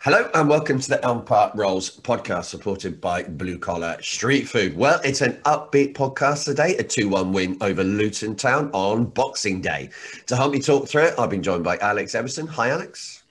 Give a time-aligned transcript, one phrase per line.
[0.00, 4.76] Hello and welcome to the Elm Park Rolls podcast supported by Blue Collar Street Food.
[4.76, 9.62] Well, it's an upbeat podcast today, a 2 1 win over Luton Town on Boxing
[9.62, 9.88] Day.
[10.26, 12.46] To help me talk through it, I've been joined by Alex Everson.
[12.48, 13.22] Hi, Alex.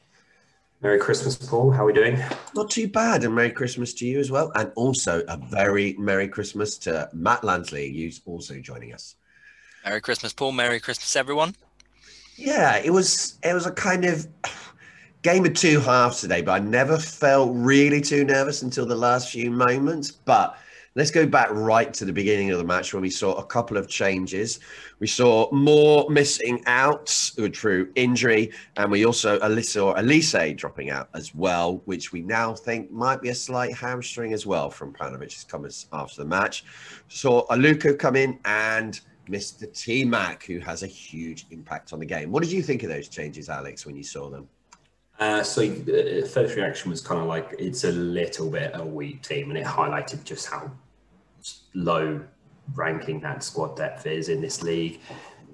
[0.82, 1.72] Merry Christmas, Paul.
[1.72, 2.22] How are we doing?
[2.56, 4.52] Not too bad, and Merry Christmas to you as well.
[4.56, 9.16] And also a very Merry Christmas to Matt Lansley, who's also joining us.
[9.86, 10.54] Merry Christmas, Paul.
[10.54, 11.56] Merry Christmas, everyone.
[12.36, 14.28] Yeah, it was it was a kind of
[15.24, 19.32] game of two halves today, but I never felt really too nervous until the last
[19.32, 20.12] few moments.
[20.12, 20.58] But
[20.96, 23.78] let's go back right to the beginning of the match when we saw a couple
[23.78, 24.60] of changes.
[25.00, 27.08] We saw Moore missing out
[27.54, 32.92] through injury, and we also saw Olise dropping out as well, which we now think
[32.92, 36.66] might be a slight hamstring as well from Paunovic's comments after the match.
[37.08, 39.00] Saw Aluko come in and
[39.30, 39.74] Mr.
[39.74, 42.30] T Mac, who has a huge impact on the game.
[42.30, 44.50] What did you think of those changes, Alex, when you saw them?
[45.20, 49.22] Uh, so the first reaction was kind of like it's a little bit a weak
[49.22, 50.72] team, and it highlighted just how
[51.74, 52.22] low
[52.76, 55.00] ranking that squad depth is in this league.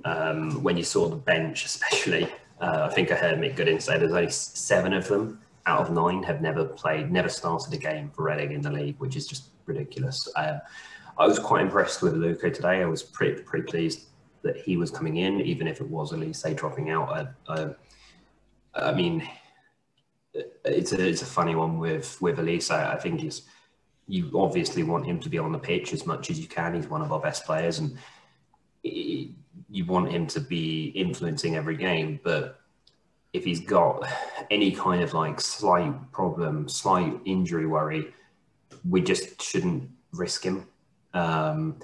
[0.06, 2.26] Um, when you saw the bench, especially,
[2.62, 5.92] uh, I think I heard Mick Goodin say there's only seven of them out of
[5.92, 9.28] nine have never played, never started a game for Reading in the league, which is
[9.28, 10.28] just ridiculous.
[10.36, 10.60] Uh,
[11.18, 12.82] I was quite impressed with Luco today.
[12.82, 14.06] I was pretty pretty pleased
[14.42, 17.28] that he was coming in, even if it was Olise dropping out.
[18.74, 19.28] I mean,
[20.66, 22.72] it's a it's a funny one with with Olise.
[22.72, 23.44] I, I think he's
[24.08, 26.74] you obviously want him to be on the pitch as much as you can.
[26.74, 27.98] He's one of our best players, and
[28.84, 32.20] you want him to be influencing every game.
[32.24, 32.60] But
[33.34, 34.08] if he's got
[34.50, 38.14] any kind of like slight problem, slight injury worry,
[38.88, 40.66] we just shouldn't risk him,
[41.14, 41.80] um,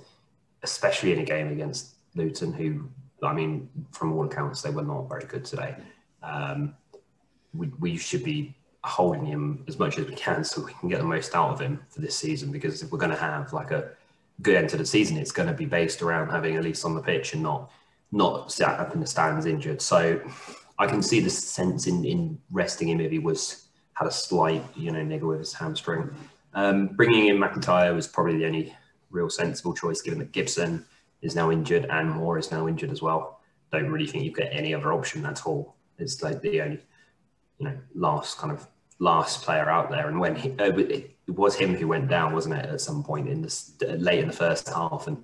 [0.63, 2.89] especially in a game against Luton, who
[3.23, 5.75] I mean, from all accounts, they were not very good today.
[6.21, 6.75] Um,
[7.57, 10.99] we, we should be holding him as much as we can so we can get
[10.99, 12.51] the most out of him for this season.
[12.51, 13.91] Because if we're going to have like a
[14.41, 16.93] good end to the season, it's going to be based around having at least on
[16.93, 17.71] the pitch and not
[18.11, 19.81] not sat up in the stands injured.
[19.81, 20.21] So
[20.77, 24.63] I can see the sense in, in resting him if he was had a slight
[24.75, 26.15] you know niggle with his hamstring.
[26.53, 28.75] Um, bringing in McIntyre was probably the only
[29.09, 30.85] real sensible choice, given that Gibson
[31.21, 33.41] is now injured and Moore is now injured as well.
[33.71, 35.75] Don't really think you've got any other option at all.
[35.97, 36.79] It's like the only
[37.59, 38.67] you know last kind of
[38.99, 40.07] last player out there.
[40.07, 43.27] And when he, uh, it was him who went down, wasn't it, at some point
[43.27, 45.23] in this late in the first half, and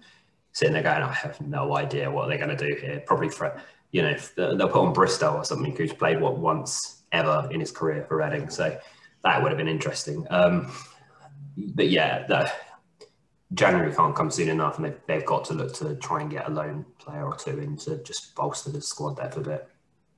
[0.51, 3.01] sitting there going, I have no idea what they're going to do here.
[3.05, 3.59] Probably for
[3.91, 7.71] you know they'll put on Bristow or something who's played what once ever in his
[7.71, 8.49] career for Reading.
[8.49, 8.77] So
[9.23, 10.25] that would have been interesting.
[10.29, 10.71] Um,
[11.57, 12.51] but yeah, the,
[13.53, 16.47] January can't come soon enough, and they've, they've got to look to try and get
[16.47, 19.67] a loan player or two in to just bolster the squad depth a bit.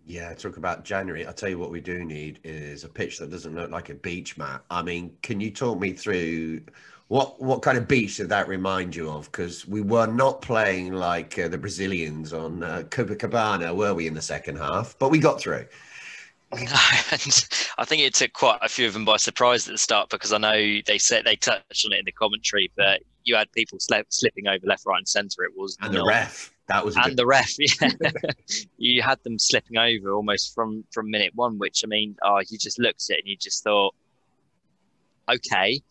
[0.05, 1.25] Yeah, talk about January.
[1.25, 3.93] I'll tell you what we do need is a pitch that doesn't look like a
[3.93, 4.63] beach mat.
[4.69, 6.61] I mean, can you talk me through
[7.07, 9.31] what what kind of beach did that remind you of?
[9.31, 14.13] Because we were not playing like uh, the Brazilians on uh, Copacabana, were we, in
[14.13, 14.97] the second half?
[14.99, 15.67] But we got through.
[17.77, 20.33] I think it took quite a few of them by surprise at the start because
[20.33, 23.79] I know they said they touched on it in the commentary, but you had people
[23.79, 25.43] slipping over left, right, and centre.
[25.43, 27.17] It was and not, the ref that was and good...
[27.17, 27.51] the ref.
[27.59, 28.11] Yeah,
[28.77, 32.57] you had them slipping over almost from from minute one, which I mean, oh, you
[32.57, 33.95] just looked at it and you just thought,
[35.29, 35.81] okay.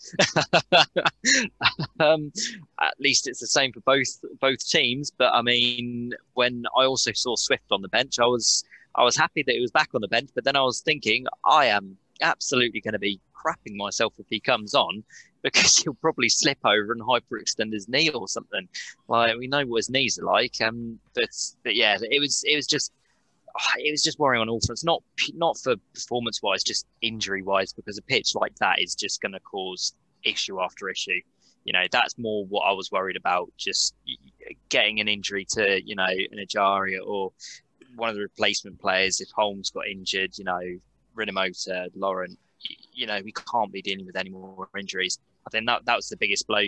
[2.01, 2.33] um,
[2.81, 4.09] at least it's the same for both
[4.41, 5.11] both teams.
[5.11, 9.16] But I mean, when I also saw Swift on the bench, I was I was
[9.16, 10.30] happy that he was back on the bench.
[10.34, 14.41] But then I was thinking, I am absolutely going to be crapping myself if he
[14.41, 15.03] comes on
[15.42, 18.69] because he'll probably slip over and hyperextend his knee or something.
[19.08, 20.60] Like we know what his knees are like.
[20.60, 21.30] Um, but
[21.64, 22.92] but yeah, it was it was just
[23.76, 24.84] it was just worrying on all fronts.
[24.84, 25.03] Not
[25.34, 29.32] not for performance wise, just injury wise, because a pitch like that is just going
[29.32, 31.20] to cause issue after issue.
[31.64, 33.53] You know, that's more what I was worried about.
[33.56, 33.94] Just
[34.69, 37.32] getting an injury to you know an Ejaria or
[37.97, 40.38] one of the replacement players if Holmes got injured.
[40.38, 40.60] You know,
[41.16, 42.38] Rinomhota, Laurent.
[42.92, 45.18] You know, we can't be dealing with any more injuries.
[45.47, 46.62] I think that that was the biggest blow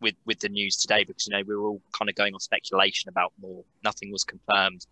[0.00, 2.40] with with the news today because you know we were all kind of going on
[2.40, 3.64] speculation about Moore.
[3.82, 4.86] Nothing was confirmed,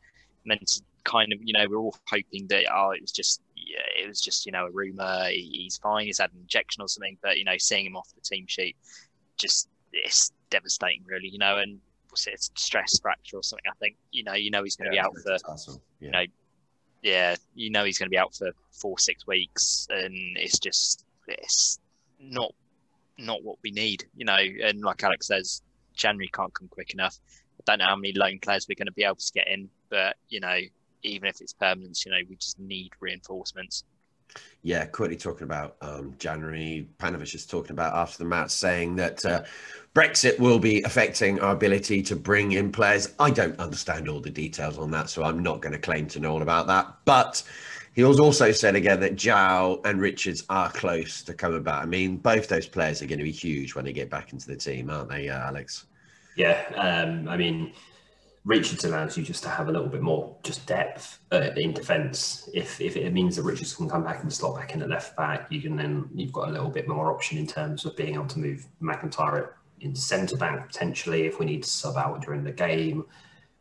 [0.44, 3.12] and then to kind of you know we are all hoping that oh it was
[3.12, 5.26] just yeah, it was just you know a rumor.
[5.28, 6.06] He's fine.
[6.06, 8.76] He's had an injection or something, but you know seeing him off the team sheet
[9.36, 11.28] just it's devastating, really.
[11.28, 11.80] You know, and
[12.26, 13.64] it, stress fracture or something.
[13.70, 15.80] I think you know you know he's going to yeah, be out for awesome.
[16.00, 16.06] yeah.
[16.06, 16.24] you know
[17.02, 21.04] yeah you know he's going to be out for four six weeks, and it's just
[21.28, 21.78] it's
[22.20, 22.54] not
[23.18, 24.36] not what we need, you know.
[24.36, 25.62] And like Alex says,
[25.94, 27.18] January can't come quick enough.
[27.58, 29.68] I don't know how many loan players we're going to be able to get in,
[29.90, 30.58] but you know,
[31.02, 33.84] even if it's permanent, you know, we just need reinforcements.
[34.62, 36.88] Yeah, quickly talking about um, January.
[36.98, 39.44] Paunovic is talking about after the match, saying that uh,
[39.94, 43.14] Brexit will be affecting our ability to bring in players.
[43.20, 46.20] I don't understand all the details on that, so I'm not going to claim to
[46.20, 46.92] know all about that.
[47.04, 47.44] But
[47.94, 51.82] he was also said again that João and Richards are close to coming back.
[51.82, 54.48] I mean, both those players are going to be huge when they get back into
[54.48, 55.86] the team, aren't they, uh, Alex?
[56.36, 57.72] Yeah, um, I mean,
[58.46, 62.48] Richards allows you just to have a little bit more just depth uh, in defence.
[62.54, 65.16] If if it means that Richards can come back and slot back in at left
[65.16, 68.14] back, you can then you've got a little bit more option in terms of being
[68.14, 69.50] able to move McIntyre
[69.80, 73.04] in centre back potentially if we need to sub out during the game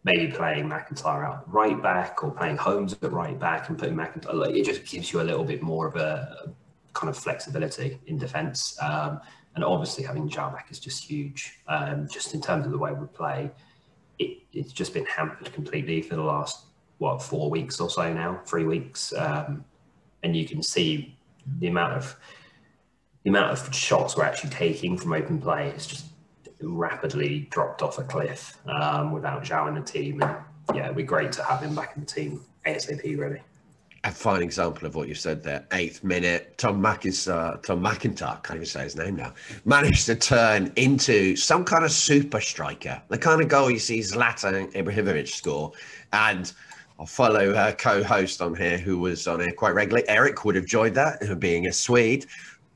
[0.06, 4.36] maybe playing McIntyre out right back or playing Holmes at right back and putting McIntyre.
[4.36, 6.54] Like, it just gives you a little bit more of a,
[6.94, 8.78] kind of flexibility in defence.
[8.81, 9.20] Um,
[9.56, 11.60] and obviously, having João back is just huge.
[11.68, 13.52] Um, just in terms of the way we play,
[14.20, 16.66] it, it's just been hampered completely for the last
[16.98, 19.66] what four weeks or so now, three weeks, um,
[20.24, 21.18] and you can see
[21.60, 22.16] the amount of
[23.24, 26.06] the amount of shots we're actually taking from open play is just
[26.62, 30.22] rapidly dropped off a cliff um, without João in the team.
[30.22, 30.38] And
[30.74, 33.42] yeah, it'd be great to have him back in the team ASAP, really.
[34.06, 35.66] A fine example of what you said there.
[35.72, 39.34] Eighth minute, Tom uh, Tom McIntyre, can't even say his name now,
[39.66, 43.02] managed to turn into some kind of super striker.
[43.07, 45.72] The kind of goal you see Zlatan Ibrahimovic score.
[46.13, 46.54] And
[47.00, 50.07] I'll follow her co-host on here, who was on here quite regularly.
[50.07, 52.28] Eric would have joined that, being a Swede.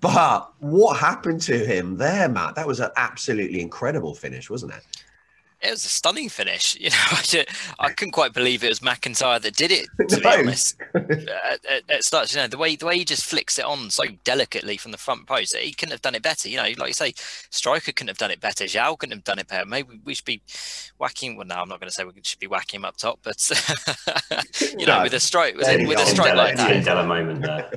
[0.01, 2.55] But what happened to him there, Matt?
[2.55, 4.83] That was an absolutely incredible finish, wasn't it?
[5.61, 6.77] It was a stunning finish.
[6.89, 7.47] You know, I, just,
[7.79, 9.87] I couldn't quite believe it was McIntyre that did it.
[10.09, 10.21] To no.
[10.21, 11.57] be honest, uh,
[11.89, 12.33] it starts.
[12.33, 14.97] You know, the way the way he just flicks it on so delicately from the
[14.97, 16.47] front post, he couldn't have done it better.
[16.49, 17.13] You know, like you say,
[17.49, 18.63] striker couldn't have done it better.
[18.63, 19.65] João couldn't have done it better.
[19.65, 20.41] Maybe we should be
[20.97, 21.35] whacking.
[21.35, 23.37] Well, no, I'm not going to say we should be whacking him up top, but
[24.77, 27.71] you know, with a strike, with, with a strike like that, moment there.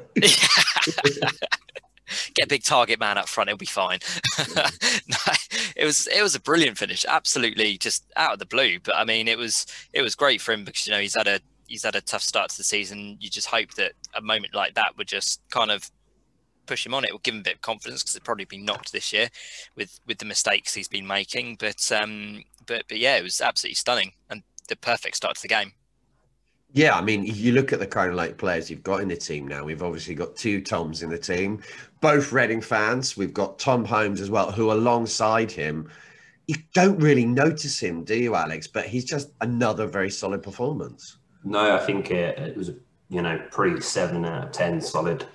[2.34, 3.98] Get a big target man up front, he'll be fine.
[4.56, 5.32] no,
[5.76, 8.78] it was it was a brilliant finish, absolutely just out of the blue.
[8.80, 11.26] But I mean, it was it was great for him because you know he's had
[11.26, 13.16] a he's had a tough start to the season.
[13.20, 15.90] You just hope that a moment like that would just kind of
[16.66, 17.04] push him on.
[17.04, 19.28] It will give him a bit of confidence because he's probably been knocked this year
[19.76, 21.56] with with the mistakes he's been making.
[21.58, 25.48] But um, but but yeah, it was absolutely stunning and the perfect start to the
[25.48, 25.72] game.
[26.74, 29.16] Yeah, I mean, you look at the kind of like players you've got in the
[29.16, 29.64] team now.
[29.64, 31.62] We've obviously got two Toms in the team,
[32.00, 33.14] both Reading fans.
[33.14, 35.90] We've got Tom Holmes as well, who alongside him,
[36.46, 38.66] you don't really notice him, do you, Alex?
[38.66, 41.18] But he's just another very solid performance.
[41.44, 42.70] No, I think it, it was,
[43.08, 45.26] you know, pretty seven out of ten, solid,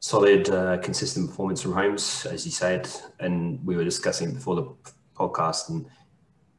[0.00, 2.88] solid, uh, consistent performance from Holmes, as you said,
[3.20, 4.74] and we were discussing before the
[5.14, 5.86] podcast, and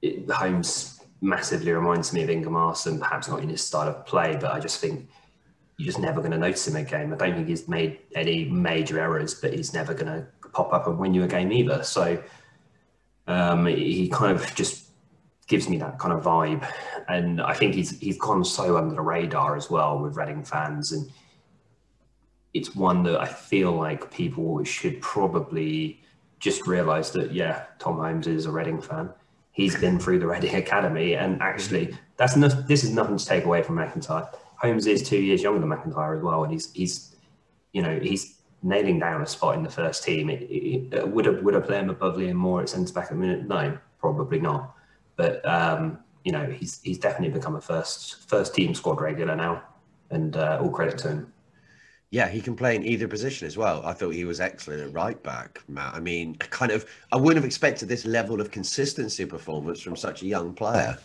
[0.01, 4.51] it, Holmes massively reminds me of Ingemar, perhaps not in his style of play, but
[4.51, 5.09] I just think
[5.77, 7.13] you're just never going to notice him a game.
[7.13, 10.87] I don't think he's made any major errors, but he's never going to pop up
[10.87, 11.83] and win you a game either.
[11.83, 12.21] So
[13.27, 14.85] um, he kind of just
[15.47, 16.67] gives me that kind of vibe,
[17.07, 20.91] and I think he's he's gone so under the radar as well with Reading fans,
[20.91, 21.11] and
[22.53, 26.01] it's one that I feel like people should probably
[26.39, 29.11] just realise that yeah, Tom Holmes is a Reading fan
[29.55, 33.45] he's been through the Reading Academy, and actually, that's no, this is nothing to take
[33.45, 34.29] away from McIntyre.
[34.57, 37.15] Holmes is two years younger than McIntyre as well, and he's he's
[37.73, 40.29] you know he's nailing down a spot in the first team.
[40.29, 43.11] It, it, it, would have would I play him above Liam Moore at centre back
[43.11, 43.47] a minute?
[43.47, 44.75] No, probably not.
[45.15, 49.63] But um, you know he's he's definitely become a first first team squad regular now,
[50.11, 51.33] and uh, all credit to him.
[52.11, 53.81] Yeah, he can play in either position as well.
[53.85, 55.95] I thought he was excellent at right back, Matt.
[55.95, 60.21] I mean, kind of, I wouldn't have expected this level of consistency performance from such
[60.21, 60.97] a young player.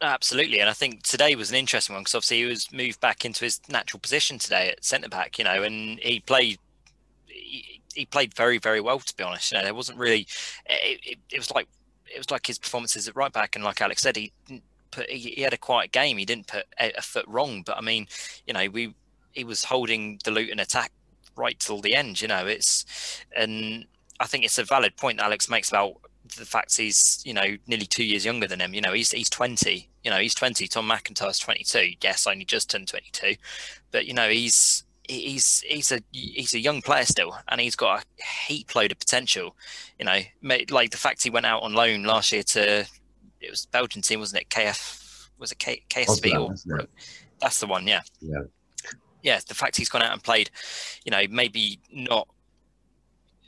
[0.00, 3.24] Absolutely, and I think today was an interesting one because obviously he was moved back
[3.24, 6.58] into his natural position today at centre back, you know, and he played.
[7.94, 9.00] He, played very, very well.
[9.00, 10.28] To be honest, you know, there wasn't really.
[10.66, 11.66] It, it, it was like
[12.06, 14.32] it was like his performances at right back, and like Alex said, he
[14.92, 16.16] put he, he had a quiet game.
[16.16, 18.06] He didn't put a, a foot wrong, but I mean,
[18.46, 18.94] you know, we
[19.38, 20.92] he was holding the Luton attack
[21.36, 22.20] right till the end.
[22.20, 22.84] You know, it's
[23.34, 23.86] and
[24.20, 25.96] I think it's a valid point Alex makes about
[26.36, 28.74] the fact he's you know nearly two years younger than him.
[28.74, 29.88] You know, he's he's twenty.
[30.02, 30.66] You know, he's twenty.
[30.66, 31.92] Tom McIntyre's twenty two.
[32.02, 33.36] Yes, only just turned twenty two,
[33.92, 38.02] but you know he's he's he's a he's a young player still, and he's got
[38.02, 39.54] a heap load of potential.
[39.98, 40.18] You know,
[40.70, 42.86] like the fact he went out on loan last year to
[43.40, 44.48] it was Belgian team, wasn't it?
[44.50, 46.88] KF was it K, KSV or
[47.40, 48.00] that's the one, yeah.
[48.20, 48.42] Yeah
[49.22, 50.50] yeah, the fact he's gone out and played,
[51.04, 52.28] you know, maybe not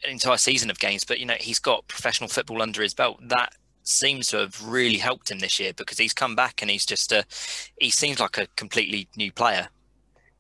[0.05, 3.19] an entire season of games, but you know, he's got professional football under his belt.
[3.29, 6.87] That seems to have really helped him this year because he's come back and he's
[6.87, 7.25] just a,
[7.79, 9.69] he seems like a completely new player.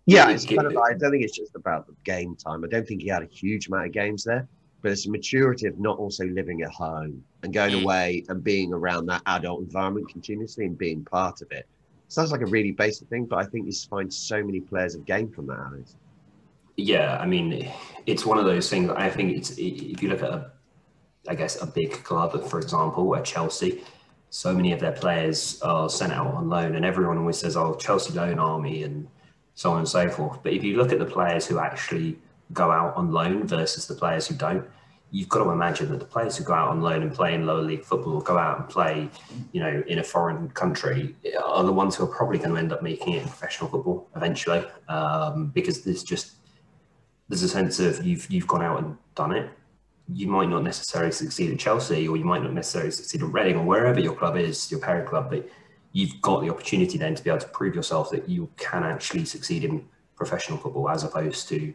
[0.07, 2.65] Yeah, it's kind of, it- I don't think it's just about the game time.
[2.65, 4.49] I don't think he had a huge amount of games there,
[4.83, 7.83] but it's a maturity of not also living at home and going Mm.
[7.83, 11.67] away and being around that adult environment continuously and being part of it.
[12.11, 15.05] Sounds like a really basic thing, but I think you find so many players have
[15.05, 15.95] gained from that, Alex.
[16.77, 17.71] Yeah, I mean,
[18.05, 18.91] it's one of those things.
[18.91, 20.51] I think it's if you look at, a,
[21.29, 23.85] I guess, a big club, for example, at Chelsea,
[24.29, 27.77] so many of their players are sent out on loan, and everyone always says, "Oh,
[27.77, 29.07] Chelsea loan army," and
[29.55, 30.43] so on and so forth.
[30.43, 32.19] But if you look at the players who actually
[32.53, 34.69] go out on loan versus the players who don't,
[35.11, 37.45] you've got to imagine that the players who go out on loan and play in
[37.45, 39.09] lower league football, or go out and play,
[39.53, 41.15] you know, in a foreign country,
[41.45, 44.09] are the ones who are probably going to end up making it in professional football
[44.15, 46.37] eventually, um, because there's just
[47.29, 49.51] there's a sense of you've you've gone out and done it.
[50.13, 53.57] You might not necessarily succeed at Chelsea, or you might not necessarily succeed at Reading,
[53.57, 55.31] or wherever your club is, your parent club.
[55.31, 55.49] But
[55.93, 59.25] you've got the opportunity then to be able to prove yourself that you can actually
[59.25, 61.75] succeed in professional football, as opposed to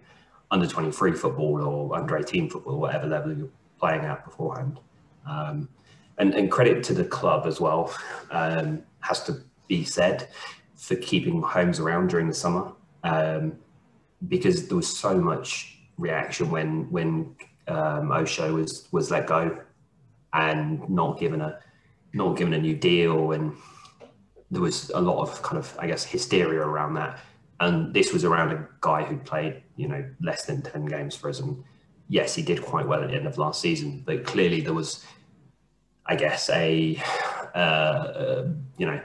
[0.52, 3.50] under twenty three football or under eighteen football, whatever level you're
[3.80, 4.80] playing at beforehand.
[5.28, 5.70] Um,
[6.18, 7.94] and, and credit to the club as well
[8.32, 10.30] um, has to be said
[10.76, 12.72] for keeping Holmes around during the summer.
[13.04, 13.58] Um,
[14.28, 17.36] because there was so much reaction when when
[17.68, 19.60] um, Osho was was let go
[20.34, 21.60] and not given a
[22.14, 23.54] not given a new deal, and
[24.52, 27.20] there was a lot of kind of I guess hysteria around that.
[27.60, 31.30] And this was around a guy who played you know less than ten games for
[31.30, 31.64] us, and
[32.10, 35.06] yes, he did quite well at the end of last season, but clearly there was,
[36.06, 37.02] I guess, a
[37.56, 38.48] uh, uh,
[38.78, 39.02] you know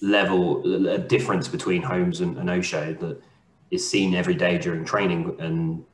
[0.00, 3.22] level a difference between Holmes and, and Osho that
[3.70, 5.84] is seen every day during training and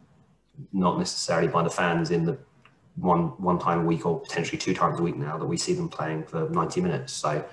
[0.72, 2.36] not necessarily by the fans in the
[2.96, 5.72] one one time a week or potentially two times a week now that we see
[5.72, 7.12] them playing for 90 minutes.
[7.12, 7.44] So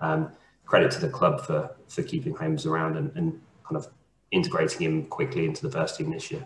[0.00, 0.30] um,
[0.66, 3.88] credit to the club for for keeping Holmes around and, and kind of
[4.30, 6.44] integrating him quickly into the first team this year.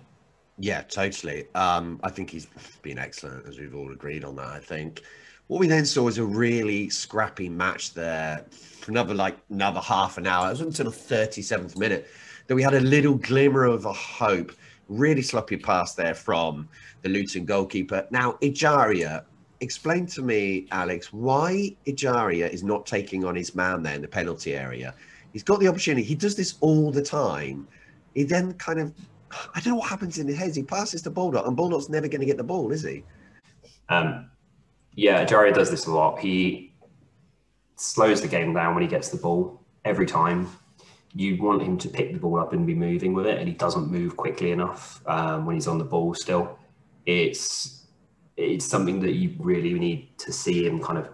[0.59, 1.47] Yeah, totally.
[1.55, 2.47] Um, I think he's
[2.83, 4.49] been excellent, as we've all agreed on that.
[4.49, 5.03] I think
[5.49, 10.19] what we then saw was a really scrappy match there for another like another half
[10.19, 10.49] an hour.
[10.49, 12.09] It was until the 37th minute
[12.47, 14.53] that we had a little glimmer of a hope.
[14.89, 16.69] Really sloppy pass there from
[17.03, 18.07] the Luton goalkeeper.
[18.11, 19.25] Now, Ejaria,
[19.61, 24.09] explain to me, Alex, why Ejaria is not taking on his man there in the
[24.09, 24.95] penalty area.
[25.33, 26.03] He's got the opportunity.
[26.03, 27.67] He does this all the time.
[28.15, 28.93] He then kind of
[29.55, 30.55] I don't know what happens in his head.
[30.55, 33.03] He passes to Baldock, and Baldock's never going to get the ball, is he?
[33.89, 34.31] Um,
[34.95, 36.19] yeah, Ejaria does this a lot.
[36.19, 36.75] He
[37.77, 40.49] slows the game down when he gets the ball every time.
[41.15, 43.55] You want him to pick the ball up and be moving with it, and he
[43.55, 46.15] doesn't move quickly enough um, when he's on the ball.
[46.15, 46.59] Still,
[47.05, 47.86] it's
[48.37, 51.09] it's something that you really need to see him kind of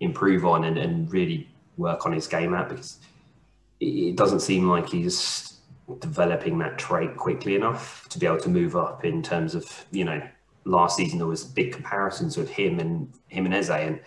[0.00, 2.98] improve on and, and really work on his game at because
[3.80, 5.58] it- doesn't seem like he's
[5.98, 10.04] developing that trait quickly enough to be able to move up in terms of you
[10.04, 10.22] know
[10.64, 14.00] last season there was big comparisons with him and him and Eze and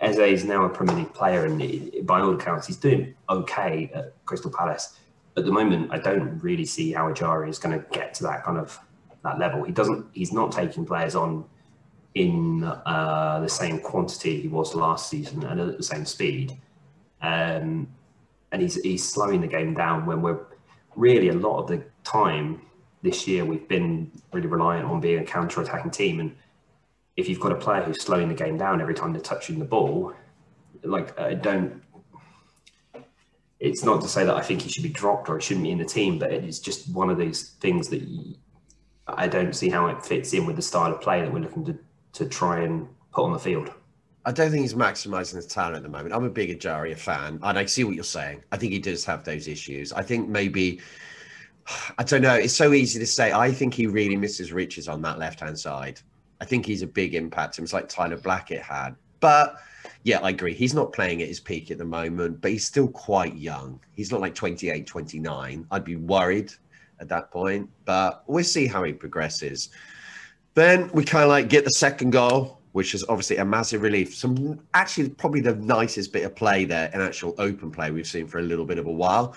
[0.00, 4.14] Eze is now a Premier League player and by all accounts he's doing okay at
[4.24, 4.96] Crystal Palace.
[5.36, 8.44] At the moment I don't really see how Ajari is going to get to that
[8.44, 8.78] kind of
[9.24, 9.64] that level.
[9.64, 11.44] He doesn't he's not taking players on
[12.14, 16.56] in uh, the same quantity he was last season and at the same speed.
[17.20, 17.88] Um,
[18.50, 20.40] and he's he's slowing the game down when we're
[20.96, 22.62] really a lot of the time
[23.02, 26.20] this year we've been really reliant on being a counter-attacking team.
[26.20, 26.34] And
[27.16, 29.64] if you've got a player who's slowing the game down every time they're touching the
[29.64, 30.14] ball
[30.84, 31.82] like I don't
[33.60, 35.72] it's not to say that I think he should be dropped or he shouldn't be
[35.72, 38.36] in the team but it's just one of these things that you,
[39.08, 41.64] I don't see how it fits in with the style of play that we're looking
[41.66, 41.78] to
[42.18, 43.72] to try and put on the field
[44.28, 46.14] I don't think he's maximising his talent at the moment.
[46.14, 48.42] I'm a big Ejaria fan, and I see what you're saying.
[48.52, 49.90] I think he does have those issues.
[49.90, 50.80] I think maybe,
[51.96, 52.34] I don't know.
[52.34, 53.32] It's so easy to say.
[53.32, 56.02] I think he really misses Richards on that left hand side.
[56.42, 57.58] I think he's a big impact.
[57.58, 58.96] It's like Tyler Blackett had.
[59.20, 59.56] But
[60.02, 60.52] yeah, I agree.
[60.52, 63.80] He's not playing at his peak at the moment, but he's still quite young.
[63.94, 65.66] He's not like 28, 29.
[65.70, 66.52] I'd be worried
[67.00, 69.70] at that point, but we'll see how he progresses.
[70.58, 74.16] Then we kind of like get the second goal, which is obviously a massive relief.
[74.16, 78.26] Some actually probably the nicest bit of play there, an actual open play we've seen
[78.26, 79.36] for a little bit of a while.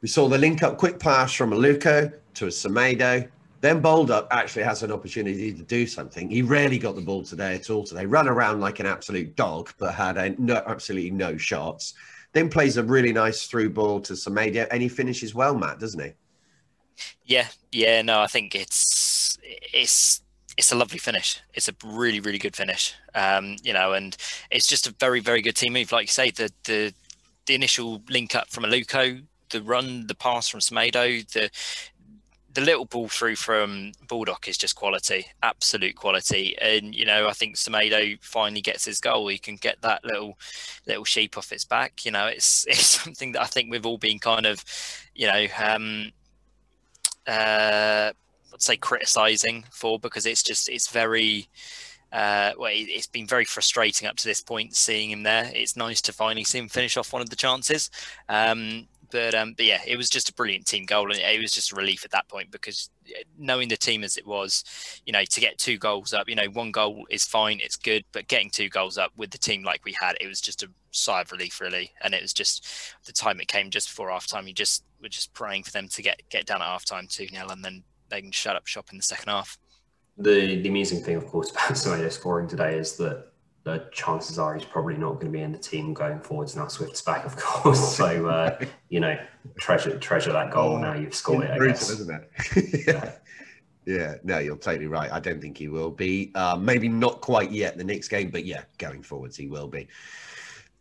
[0.00, 3.28] We saw the link up quick pass from Aluko to a Semedo.
[3.60, 6.28] Then Baldock actually has an opportunity to do something.
[6.28, 8.04] He rarely got the ball today at all today.
[8.04, 11.94] Ran around like an absolute dog, but had a no, absolutely no shots.
[12.32, 16.02] Then plays a really nice through ball to Semedo, and he finishes well, Matt, doesn't
[16.02, 16.10] he?
[17.24, 19.38] Yeah, yeah, no, I think it's
[19.72, 20.22] it's
[20.56, 21.40] it's a lovely finish.
[21.54, 22.94] It's a really, really good finish.
[23.14, 24.16] Um, you know, and
[24.50, 25.92] it's just a very, very good team move.
[25.92, 26.92] Like you say, the the
[27.46, 31.50] the initial link up from Aluko the run, the pass from Semedo, the
[32.52, 36.56] the little ball through from Baldock is just quality, absolute quality.
[36.60, 39.28] And you know, I think Semedo finally gets his goal.
[39.28, 40.36] He can get that little
[40.86, 42.04] little sheep off its back.
[42.04, 44.64] You know, it's it's something that I think we've all been kind of,
[45.14, 46.10] you know, um,
[47.26, 48.12] uh,
[48.60, 51.48] say criticizing for because it's just it's very.
[52.12, 55.48] Uh, well, it, has been very frustrating up to this point seeing him there.
[55.54, 57.88] It's nice to finally see him finish off one of the chances.
[58.28, 61.52] Um, but um, but yeah, it was just a brilliant team goal, and it was
[61.52, 62.90] just a relief at that point because
[63.38, 64.64] knowing the team as it was,
[65.06, 68.04] you know, to get two goals up, you know, one goal is fine, it's good,
[68.12, 70.68] but getting two goals up with the team like we had, it was just a
[70.90, 71.92] sigh of relief, really.
[72.02, 72.66] And it was just
[73.04, 75.88] the time it came just before half time, you just were just praying for them
[75.88, 78.66] to get get down at half time two 0 and then they can shut up
[78.66, 79.58] shop in the second half.
[80.18, 83.30] The the amusing thing, of course, about Semedo scoring today is that
[83.64, 86.66] the chances are he's probably not going to be in the team going forwards now.
[86.66, 87.96] Swift's back, of course.
[87.96, 89.18] So uh, you know,
[89.58, 90.78] treasure treasure that goal.
[90.78, 91.50] now you've scored it.
[91.50, 91.90] I guess.
[91.90, 92.86] isn't it?
[92.86, 93.12] yeah.
[93.86, 94.14] yeah.
[94.24, 95.12] No, you're totally right.
[95.12, 96.32] I don't think he will be.
[96.34, 99.88] Uh, maybe not quite yet the next game, but yeah, going forwards he will be.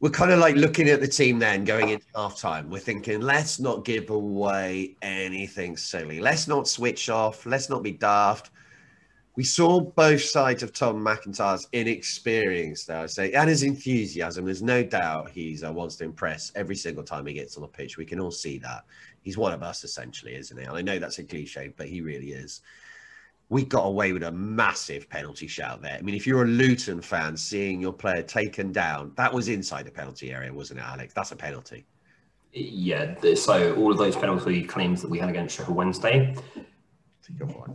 [0.02, 2.70] We're kind of like looking at the team then going into half time.
[2.70, 6.22] We're thinking, let's not give away anything silly.
[6.22, 7.46] Let's not switch off.
[7.46, 8.52] Let's not be daft
[9.40, 14.44] we saw both sides of Tom McIntyre's inexperience there, I say, and his enthusiasm.
[14.44, 17.70] There's no doubt he uh, wants to impress every single time he gets on the
[17.70, 17.96] pitch.
[17.96, 18.84] We can all see that.
[19.22, 20.66] He's one of us, essentially, isn't he?
[20.66, 22.60] And I know that's a cliche, but he really is.
[23.50, 25.98] We got away with a massive penalty shout there.
[25.98, 29.86] I mean, if you're a Luton fan, seeing your player taken down, that was inside
[29.86, 31.14] the penalty area, wasn't it, Alex?
[31.14, 31.86] That's a penalty.
[32.54, 33.16] Yeah.
[33.36, 36.36] So all of those penalty claims that we had against Sheffield Wednesday,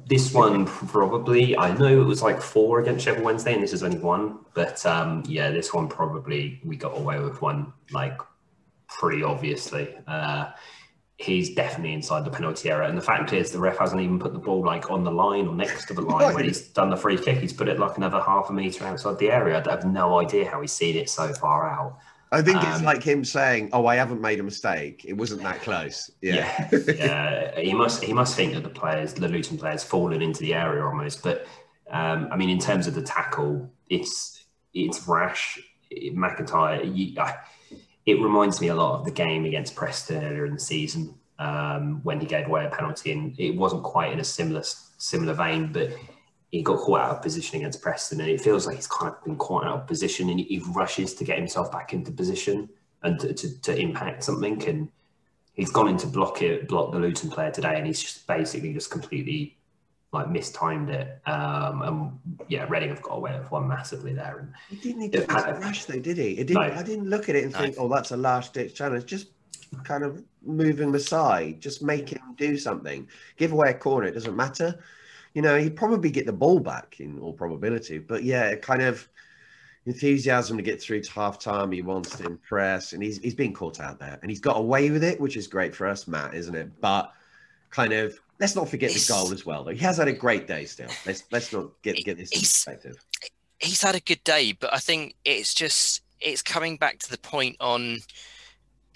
[0.08, 3.82] this one probably, I know it was like four against Sheffield Wednesday, and this is
[3.82, 4.40] only one.
[4.54, 8.18] But um, yeah, this one probably we got away with one like
[8.88, 9.94] pretty obviously.
[10.06, 10.50] Uh,
[11.16, 14.32] he's definitely inside the penalty area, and the fact is, the ref hasn't even put
[14.32, 16.96] the ball like on the line or next to the line when he's done the
[16.96, 17.38] free kick.
[17.38, 19.62] He's put it like another half a meter outside the area.
[19.64, 21.98] I have no idea how he's seen it so far out.
[22.32, 25.04] I think um, it's like him saying, "Oh, I haven't made a mistake.
[25.06, 26.80] It wasn't that close." Yeah, yeah.
[26.96, 27.60] yeah.
[27.60, 30.84] He must he must think that the players, the Luton players, fallen into the area
[30.84, 31.22] almost.
[31.22, 31.46] But
[31.90, 35.60] um, I mean, in terms of the tackle, it's it's rash.
[35.92, 37.34] McIntyre, you, uh,
[38.06, 42.00] it reminds me a lot of the game against Preston earlier in the season um,
[42.02, 44.62] when he gave away a penalty, and it wasn't quite in a similar
[44.98, 45.90] similar vein, but
[46.50, 49.24] he got caught out of position against Preston, and it feels like he's kind of
[49.24, 52.68] been caught out of position, and he rushes to get himself back into position
[53.02, 54.62] and to, to, to impact something.
[54.68, 54.88] And
[55.54, 58.72] he's gone in to block it, block the Luton player today, and he's just basically
[58.72, 59.56] just completely
[60.14, 61.20] like mistimed it.
[61.26, 64.38] Um, and yeah, Reading have got away with one massively there.
[64.38, 66.32] And he didn't need to had, rush though, did he?
[66.38, 66.68] It didn't.
[66.68, 66.74] No.
[66.74, 67.58] I didn't look at it and no.
[67.58, 69.04] think, oh, that's a last ditch challenge.
[69.04, 69.28] Just
[69.82, 73.08] kind of move him aside, just make him do something.
[73.36, 74.78] Give away a corner, it doesn't matter
[75.34, 77.98] you know, he'd probably get the ball back in all probability.
[77.98, 79.06] But yeah, kind of
[79.84, 81.72] enthusiasm to get through to half time.
[81.72, 84.90] He wants to impress, and he's he's been caught out there, and he's got away
[84.90, 86.80] with it, which is great for us, Matt, isn't it?
[86.80, 87.12] But
[87.70, 89.64] kind of let's not forget the goal as well.
[89.64, 90.88] Though he has had a great day still.
[91.06, 92.96] Let's let's not get get this in perspective.
[93.58, 97.18] He's had a good day, but I think it's just it's coming back to the
[97.18, 97.98] point on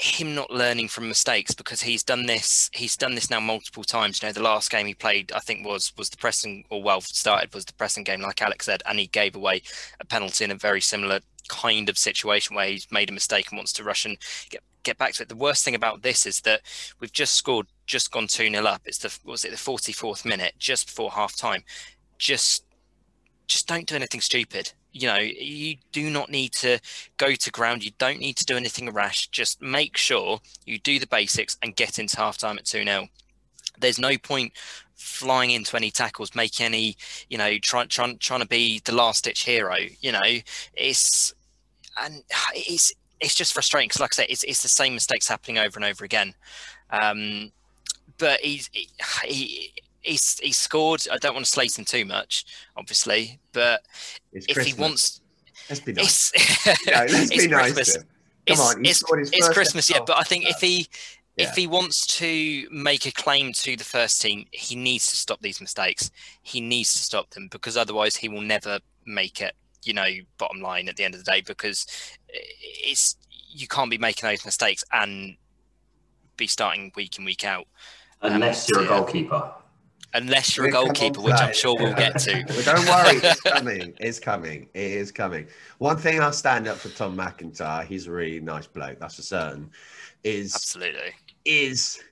[0.00, 4.22] him not learning from mistakes because he's done this he's done this now multiple times
[4.22, 7.00] you know the last game he played i think was was the Preston or well
[7.00, 9.60] started was the Preston game like alex said and he gave away
[9.98, 13.58] a penalty in a very similar kind of situation where he's made a mistake and
[13.58, 14.18] wants to rush and
[14.50, 16.60] get get back to it the worst thing about this is that
[17.00, 20.86] we've just scored just gone 2-0 up it's the was it the 44th minute just
[20.86, 21.64] before half time
[22.18, 22.64] just
[23.48, 26.80] just don't do anything stupid you know, you do not need to
[27.18, 27.84] go to ground.
[27.84, 29.28] You don't need to do anything rash.
[29.28, 33.06] Just make sure you do the basics and get into half time at 2 0.
[33.78, 34.52] There's no point
[34.96, 36.96] flying into any tackles, making any,
[37.28, 39.76] you know, trying trying trying to be the last ditch hero.
[40.00, 40.38] You know,
[40.74, 41.32] it's
[42.02, 42.22] and
[42.54, 45.78] it's it's just frustrating because, like I said, it's it's the same mistakes happening over
[45.78, 46.34] and over again.
[46.90, 47.52] Um,
[48.18, 48.88] but he's he,
[49.24, 51.06] he he's he's scored.
[51.10, 52.44] I don't want to slate him too much,
[52.76, 53.82] obviously, but
[54.32, 54.76] it's if Christmas.
[54.76, 55.20] he wants,
[55.68, 56.32] let's be nice.
[56.34, 57.96] It's, no, let's be nice Christmas.
[57.96, 58.04] Come
[58.46, 60.00] it's, on, it's, it's Christmas, yeah.
[60.06, 60.88] But I think if he
[61.36, 61.48] yeah.
[61.48, 65.40] if he wants to make a claim to the first team, he needs to stop
[65.40, 66.10] these mistakes.
[66.42, 69.54] He needs to stop them because otherwise he will never make it.
[69.84, 71.86] You know, bottom line at the end of the day, because
[72.28, 73.16] it's
[73.50, 75.36] you can't be making those mistakes and
[76.36, 77.66] be starting week in week out.
[78.22, 79.52] Unless you're a goalkeeper
[80.14, 82.44] unless you're a goalkeeper, which I'm sure we'll get to.
[82.48, 83.94] well, don't worry, it's coming.
[84.00, 84.68] It's coming.
[84.74, 85.48] It is coming.
[85.78, 87.84] One thing I'll stand up for Tom McIntyre.
[87.84, 88.98] He's a really nice bloke.
[88.98, 89.70] That's for certain.
[90.24, 91.12] Is absolutely.
[91.44, 92.02] is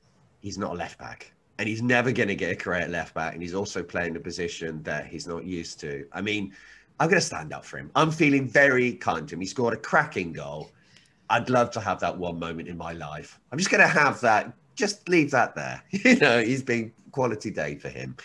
[0.40, 1.32] he's not a left back.
[1.58, 3.32] And he's never going to get a career at left back.
[3.32, 6.06] And he's also playing a position that he's not used to.
[6.12, 6.52] I mean,
[7.00, 7.90] I'm going to stand up for him.
[7.94, 9.40] I'm feeling very kind to him.
[9.40, 10.70] He scored a cracking goal.
[11.30, 13.40] I'd love to have that one moment in my life.
[13.50, 14.52] I'm just going to have that.
[14.76, 15.82] Just leave that there.
[15.90, 18.16] You know, he's been quality day for him.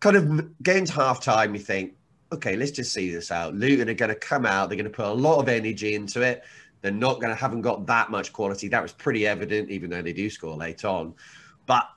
[0.00, 1.94] Kind of games half time, you think,
[2.32, 3.54] okay, let's just see this out.
[3.54, 4.68] Luton are going to come out.
[4.68, 6.44] They're going to put a lot of energy into it.
[6.80, 8.68] They're not going to haven't got that much quality.
[8.68, 11.14] That was pretty evident, even though they do score late on.
[11.66, 11.88] But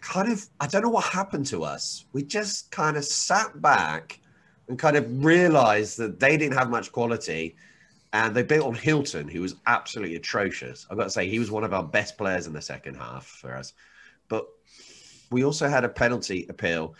[0.00, 2.04] kind of, I don't know what happened to us.
[2.12, 4.20] We just kind of sat back
[4.68, 7.56] and kind of realized that they didn't have much quality.
[8.12, 10.86] And they built on Hylton, who was absolutely atrocious.
[10.90, 13.24] I've got to say, he was one of our best players in the second half
[13.24, 13.72] for us.
[14.28, 14.46] But
[15.30, 16.94] we also had a penalty appeal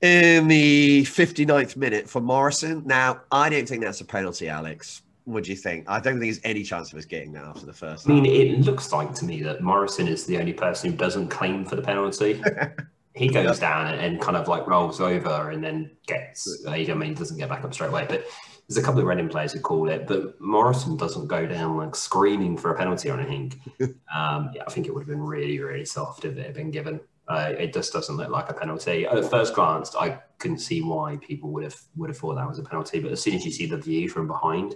[0.00, 2.82] in the 59th minute for Morrison.
[2.84, 5.02] Now, I don't think that's a penalty, Alex.
[5.24, 5.88] What do you think?
[5.88, 8.08] I don't think there's any chance of us getting that after the first.
[8.08, 11.28] I mean, it looks like to me that Morrison is the only person who doesn't
[11.28, 12.40] claim for the penalty.
[13.14, 13.58] he goes yep.
[13.58, 16.64] down and, and, kind of like rolls over and then gets.
[16.68, 18.26] I mean, doesn't get back up straight away, but
[18.68, 20.06] there's a couple of Reading players who call it.
[20.06, 23.60] But Morrison doesn't go down like screaming for a penalty or anything.
[24.14, 26.70] um, yeah, I think it would have been really, really soft if it had been
[26.70, 27.00] given.
[27.28, 29.06] Uh, it just doesn't look like a penalty.
[29.06, 32.58] At first glance, I couldn't see why people would have would have thought that was
[32.58, 33.00] a penalty.
[33.00, 34.74] But as soon as you see the view from behind,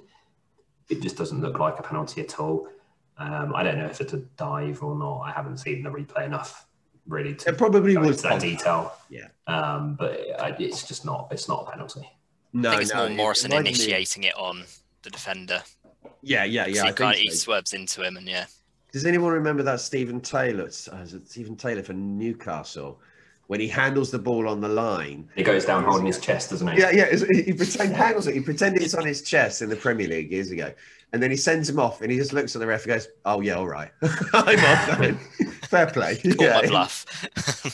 [0.88, 2.68] it just doesn't look like a penalty at all.
[3.18, 5.20] Um, I don't know if it's a dive or not.
[5.20, 6.66] I haven't seen the replay enough
[7.06, 8.92] really to it probably was that detail.
[9.08, 10.20] Yeah, um, but
[10.58, 11.28] it's just not.
[11.30, 12.08] It's not a penalty.
[12.52, 14.64] No, I think it's no, more Morrison it initiating it on
[15.02, 15.62] the defender.
[16.22, 16.86] Yeah, yeah, yeah.
[16.86, 18.46] He, kind of, he swerves into him, and yeah.
[18.92, 20.66] Does anyone remember that Steven Taylor?
[20.66, 23.00] Uh, Steven Taylor for Newcastle
[23.46, 25.28] when he handles the ball on the line.
[25.34, 26.78] He goes down holding his chest, doesn't he?
[26.78, 27.06] Yeah, yeah.
[27.10, 28.34] He pretend handles it.
[28.34, 30.72] He pretended it's on his chest in the Premier League years ago,
[31.12, 33.08] and then he sends him off, and he just looks at the ref and goes,
[33.24, 33.90] "Oh yeah, all right,
[34.32, 35.16] I'm off then.
[35.68, 36.60] Fair play." Call yeah.
[36.60, 37.06] my bluff.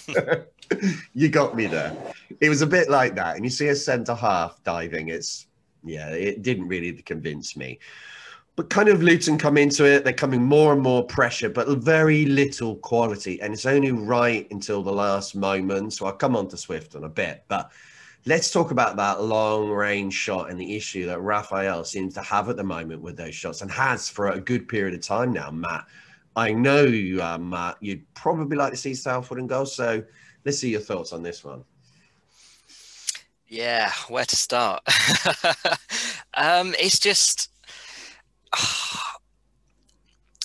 [1.15, 1.97] you got me there.
[2.41, 5.09] It was a bit like that, and you see a centre half diving.
[5.09, 5.47] It's
[5.85, 7.79] yeah, it didn't really convince me
[8.57, 10.03] but kind of Luton come into it.
[10.03, 13.41] They're coming more and more pressure, but very little quality.
[13.43, 15.93] And it's only right until the last moment.
[15.93, 17.45] So I'll come on to Swift in a bit.
[17.49, 17.71] But
[18.25, 22.49] let's talk about that long range shot and the issue that Rafael seems to have
[22.49, 25.51] at the moment with those shots and has for a good period of time now,
[25.51, 25.85] Matt.
[26.35, 26.87] I know,
[27.23, 29.67] uh, Matt, you'd probably like to see Southwood and goal.
[29.67, 30.03] So
[30.47, 31.65] let's see your thoughts on this one.
[33.49, 34.83] Yeah, where to start?
[36.35, 37.51] um, it's just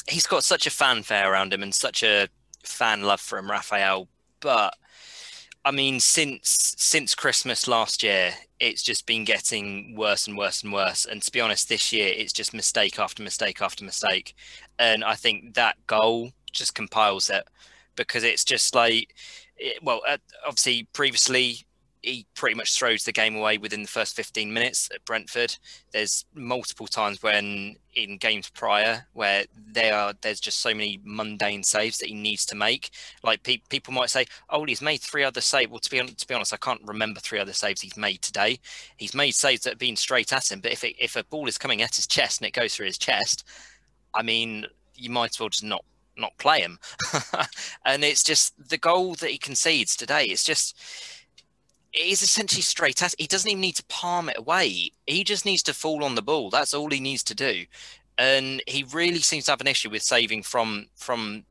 [0.08, 2.28] he's got such a fanfare around him and such a
[2.64, 4.08] fan love for him, Rafael.
[4.40, 4.76] But
[5.64, 10.74] I mean, since since Christmas last year, it's just been getting worse and worse and
[10.74, 11.06] worse.
[11.06, 14.36] And to be honest, this year it's just mistake after mistake after mistake.
[14.80, 17.48] And I think that goal just compiles it
[17.96, 19.14] because it's just like,
[19.62, 21.66] it, well, uh, obviously previously
[22.02, 25.56] he pretty much throws the game away within the first 15 minutes at Brentford.
[25.92, 31.62] There's multiple times when in games prior where there are there's just so many mundane
[31.62, 32.90] saves that he needs to make.
[33.24, 36.28] Like pe- people might say, "Oh, he's made three other saves." Well, to be to
[36.28, 38.60] be honest, I can't remember three other saves he's made today.
[38.98, 41.48] He's made saves that have been straight at him, but if it, if a ball
[41.48, 43.44] is coming at his chest and it goes through his chest,
[44.14, 45.86] I mean, you might as well just not
[46.18, 46.80] not play him.
[47.86, 50.26] and it's just the goal that he concedes today.
[50.26, 50.78] It's just
[51.92, 53.16] he's essentially straight at.
[53.18, 54.92] He doesn't even need to palm it away.
[55.08, 56.50] He just needs to fall on the ball.
[56.50, 57.66] That's all he needs to do.
[58.18, 61.46] And he really seems to have an issue with saving from from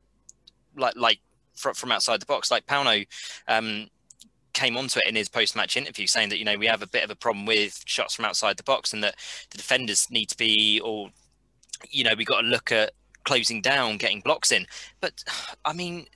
[0.75, 1.19] like like
[1.55, 2.49] from, outside the box.
[2.49, 3.05] Like Pauno
[3.47, 3.87] um,
[4.53, 6.87] came onto it in his post match interview, saying that you know we have a
[6.87, 9.15] bit of a problem with shots from outside the box, and that
[9.49, 11.09] the defenders need to be, or
[11.89, 12.91] you know, we got to look at
[13.23, 14.65] closing down, getting blocks in.
[14.99, 15.23] But
[15.65, 16.07] I mean,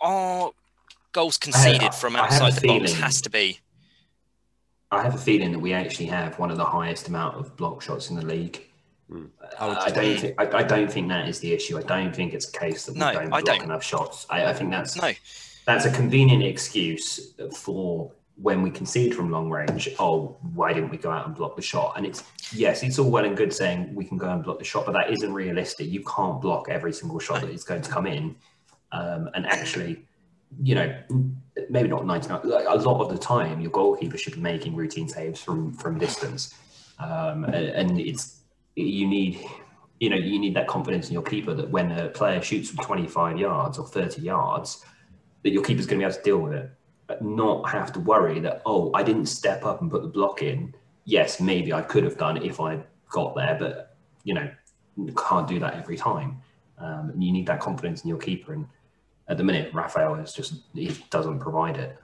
[0.00, 0.52] are
[1.12, 3.60] goals conceded have, from outside the feeling, box has to be.
[4.90, 7.82] I have a feeling that we actually have one of the highest amount of block
[7.82, 8.60] shots in the league.
[9.10, 9.28] Mm.
[9.58, 11.78] I, I don't think I, I, don't think that is the issue.
[11.78, 13.62] I don't think it's a case that we no, don't block don't.
[13.62, 14.26] enough shots.
[14.30, 15.12] I, I think that's no.
[15.66, 19.88] that's a convenient excuse for when we concede from long range.
[19.98, 21.94] Oh, why didn't we go out and block the shot?
[21.96, 24.64] And it's yes, it's all well and good saying we can go and block the
[24.64, 25.88] shot, but that isn't realistic.
[25.88, 28.36] You can't block every single shot that is going to come in.
[28.92, 30.06] Um, and actually,
[30.62, 30.94] you know,
[31.70, 35.40] maybe not 99, a lot of the time, your goalkeeper should be making routine saves
[35.40, 36.54] from from distance.
[36.98, 38.40] Um, and it's,
[38.76, 39.44] you need,
[39.98, 42.84] you know, you need that confidence in your keeper that when a player shoots from
[42.84, 44.84] 25 yards or 30 yards,
[45.42, 46.70] that your keeper's going to be able to deal with it.
[47.20, 50.74] Not have to worry that, oh, I didn't step up and put the block in.
[51.04, 54.48] Yes, maybe I could have done if I got there, but, you know,
[55.16, 56.40] can't do that every time.
[56.82, 58.52] um, and you need that confidence in your keeper.
[58.52, 58.66] And
[59.28, 61.96] at the minute, Rafael is just he doesn't provide it.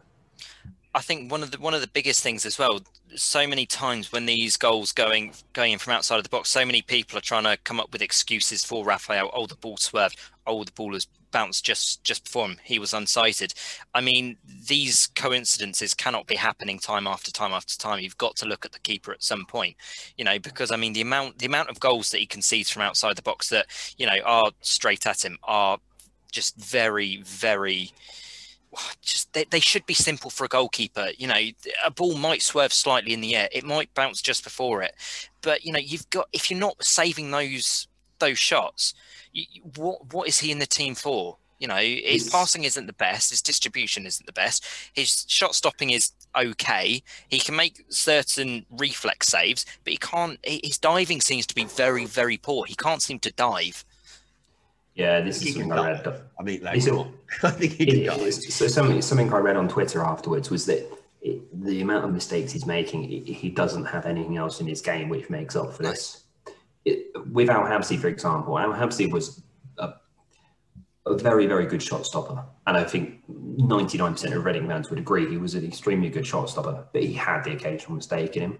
[0.94, 2.80] I think one of the one of the biggest things as well.
[3.14, 6.64] So many times when these goals going going in from outside of the box, so
[6.64, 9.30] many people are trying to come up with excuses for Rafael.
[9.32, 10.16] Oh, the ball swerved.
[10.46, 12.56] Oh, the ball has bounced just just before him.
[12.62, 13.54] He was unsighted.
[13.94, 14.36] I mean,
[14.66, 18.00] these coincidences cannot be happening time after time after time.
[18.00, 19.76] You've got to look at the keeper at some point,
[20.16, 22.82] you know, because I mean the amount the amount of goals that he concedes from
[22.82, 25.78] outside the box that you know are straight at him are
[26.30, 27.92] just very very
[29.02, 31.08] just they, they should be simple for a goalkeeper.
[31.16, 31.40] You know,
[31.84, 34.94] a ball might swerve slightly in the air, it might bounce just before it,
[35.42, 37.88] but you know, you've got if you're not saving those
[38.18, 38.94] those shots,
[39.76, 41.36] what what is he in the team for?
[41.58, 42.30] You know, his it's...
[42.30, 47.02] passing isn't the best, his distribution isn't the best, his shot stopping is okay.
[47.28, 50.38] He can make certain reflex saves, but he can't.
[50.44, 52.64] His diving seems to be very, very poor.
[52.66, 53.84] He can't seem to dive.
[54.94, 56.22] Yeah, this is something I read.
[56.38, 56.76] I mean, like,
[57.44, 60.90] I think he can it, So something, something I read on Twitter afterwards was that
[61.22, 65.08] it, the amount of mistakes he's making, he doesn't have anything else in his game
[65.08, 66.24] which makes up for this.
[66.88, 69.42] It, with Al Habsi, for example, Al Habsi was
[69.78, 69.94] a,
[71.06, 72.44] a, very, very good shot stopper.
[72.66, 76.48] And I think 99% of Reading fans would agree he was an extremely good shot
[76.50, 78.58] stopper, but he had the occasional mistake in him.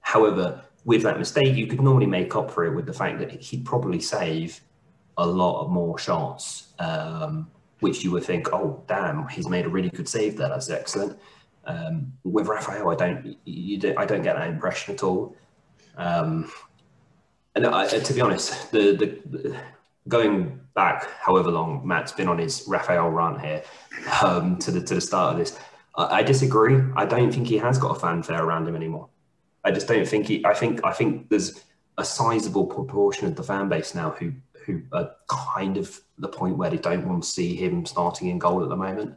[0.00, 3.30] However, with that mistake, you could normally make up for it with the fact that
[3.30, 4.60] he'd probably save
[5.16, 7.50] a lot more shots, um,
[7.80, 10.48] which you would think, oh, damn, he's made a really good save there.
[10.48, 11.18] That's excellent.
[11.66, 15.34] Um, with Rafael, I don't, you don't, I don't get that impression at all.
[15.96, 16.50] Um,
[17.54, 19.56] and I, to be honest, the, the, the,
[20.08, 23.62] going back however long Matt's been on his Rafael run here
[24.22, 25.58] um, to the to the start of this,
[25.96, 26.80] I, I disagree.
[26.96, 29.08] I don't think he has got a fanfare around him anymore.
[29.64, 30.44] I just don't think he.
[30.44, 31.64] I think I think there's
[31.96, 34.32] a sizable proportion of the fan base now who
[34.66, 38.38] who are kind of the point where they don't want to see him starting in
[38.38, 39.14] goal at the moment.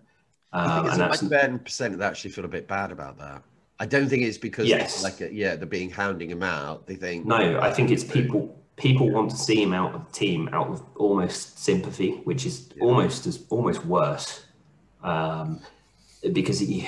[0.53, 3.43] Um, and that's ten percent that actually feel a bit bad about that.
[3.79, 5.03] I don't think it's because yes.
[5.03, 6.87] like a, yeah they're being hounding him out.
[6.87, 7.59] They think no.
[7.59, 10.83] I think it's people people want to see him out of the team out of
[10.95, 12.83] almost sympathy, which is yeah.
[12.83, 14.45] almost as almost worse
[15.03, 15.61] um,
[16.33, 16.87] because he,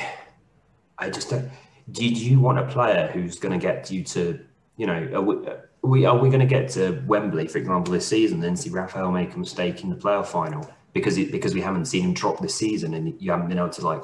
[0.98, 1.50] I just don't.
[1.92, 4.40] Do you want a player who's going to get you to
[4.78, 5.58] you know?
[5.82, 9.12] we are we going to get to Wembley, for example, this season, then see Rafael
[9.12, 12.40] make a mistake in the playoff final because it, because we haven't seen him drop
[12.40, 14.04] this season, and you haven't been able to like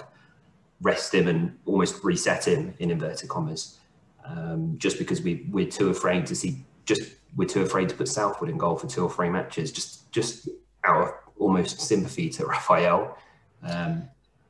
[0.81, 3.79] rest him and almost reset him in inverted commas,
[4.25, 8.07] um, just because we we're too afraid to see just we're too afraid to put
[8.07, 10.49] Southwood in goal for two or three matches, just just
[10.85, 13.17] out of almost sympathy to Rafael.
[13.63, 14.07] Um,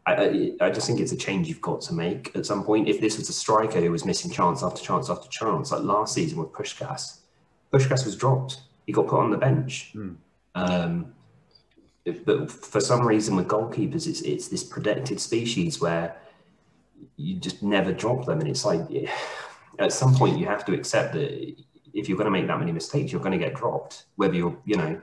[0.08, 2.88] I, I, just think it's a change you've got to make at some point.
[2.88, 6.14] If this was a striker who was missing chance after chance after chance, like last
[6.14, 7.22] season with Puscas,
[7.74, 8.62] Puscas was dropped.
[8.86, 9.94] He got put on the bench.
[9.96, 10.18] Mm.
[10.54, 11.15] Um,
[12.26, 16.16] but for some reason with goalkeepers, it's it's this protected species where
[17.18, 18.82] you just never drop them, and it's like
[19.80, 21.56] at some point you have to accept that
[21.94, 24.06] if you're going to make that many mistakes, you're going to get dropped.
[24.18, 25.02] Whether you're you know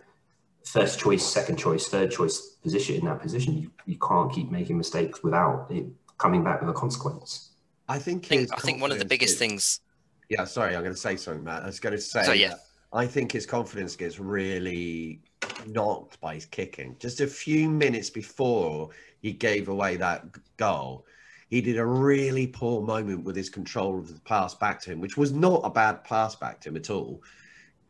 [0.65, 4.79] first choice, second choice, third choice position in that position, you, you can't keep making
[4.79, 5.87] mistakes without it
[6.19, 7.51] coming back with a consequence.
[7.89, 8.27] I think.
[8.27, 9.81] I think, I think one of the biggest is, things.
[10.29, 11.65] Yeah, sorry, I'm going to say something, Matt.
[11.65, 12.23] I was going to say.
[12.23, 12.55] So, yeah.
[12.93, 15.21] I think his confidence gets really
[15.67, 16.97] knocked by his kicking.
[16.99, 20.27] Just a few minutes before he gave away that
[20.57, 21.07] goal,
[21.49, 25.01] he did a really poor moment with his control of the pass back to him,
[25.01, 27.23] which was not a bad pass back to him at all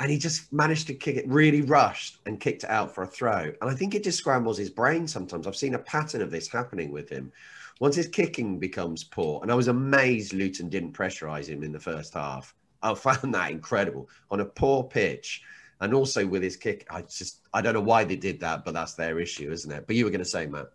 [0.02, 3.06] and he just managed to kick it really rushed and kicked it out for a
[3.06, 3.52] throw.
[3.60, 5.46] And I think it just scrambles his brain sometimes.
[5.46, 7.30] I've seen a pattern of this happening with him.
[7.78, 11.78] Once his kicking becomes poor, and I was amazed Luton didn't pressurize him in the
[11.78, 12.52] first half.
[12.82, 15.42] I found that incredible on a poor pitch.
[15.80, 18.72] And also with his kick, I just I don't know why they did that, but
[18.72, 19.86] that's their issue, isn't it?
[19.86, 20.70] But you were going to say, Matt.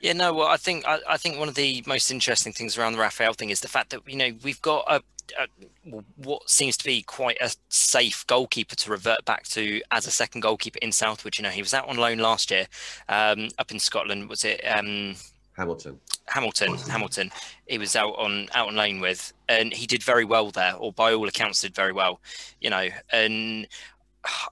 [0.00, 0.32] Yeah, no.
[0.32, 3.32] Well, I think I, I, think one of the most interesting things around the Rafael
[3.32, 5.02] thing is the fact that you know we've got a,
[5.38, 10.10] a, what seems to be quite a safe goalkeeper to revert back to as a
[10.10, 11.38] second goalkeeper in Southwood.
[11.38, 12.66] You know, he was out on loan last year
[13.08, 14.28] um, up in Scotland.
[14.28, 15.16] Was it um,
[15.56, 15.98] Hamilton?
[16.26, 17.30] Hamilton, Hamilton.
[17.66, 20.92] He was out on out on loan with, and he did very well there, or
[20.92, 22.20] by all accounts, did very well.
[22.60, 23.66] You know, and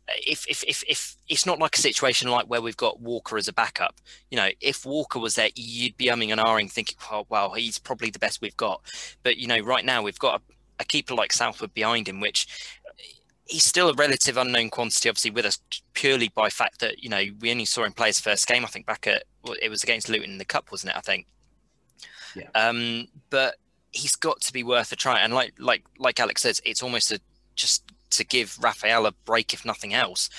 [0.08, 3.48] if, if if if it's not like a situation like where we've got Walker as
[3.48, 7.26] a backup, you know, if Walker was there, you'd be umming and ahhing, thinking, "Oh,
[7.28, 8.80] well, he's probably the best we've got."
[9.22, 12.46] But you know, right now we've got a, a keeper like Southwood behind him, which
[13.46, 15.58] he's still a relative unknown quantity, obviously with us
[15.92, 18.64] purely by fact that you know we only saw him play his first game.
[18.64, 20.96] I think back at well, it was against Luton in the cup, wasn't it?
[20.96, 21.26] I think.
[22.34, 22.48] Yeah.
[22.54, 23.56] Um, but
[23.92, 27.12] he's got to be worth a try, and like like like Alex says, it's almost
[27.12, 27.20] a
[27.54, 30.30] just to give Rafael a break, if nothing else.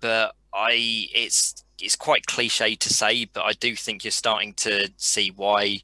[0.00, 4.90] but I it's it's quite cliche to say, but I do think you're starting to
[4.96, 5.80] see why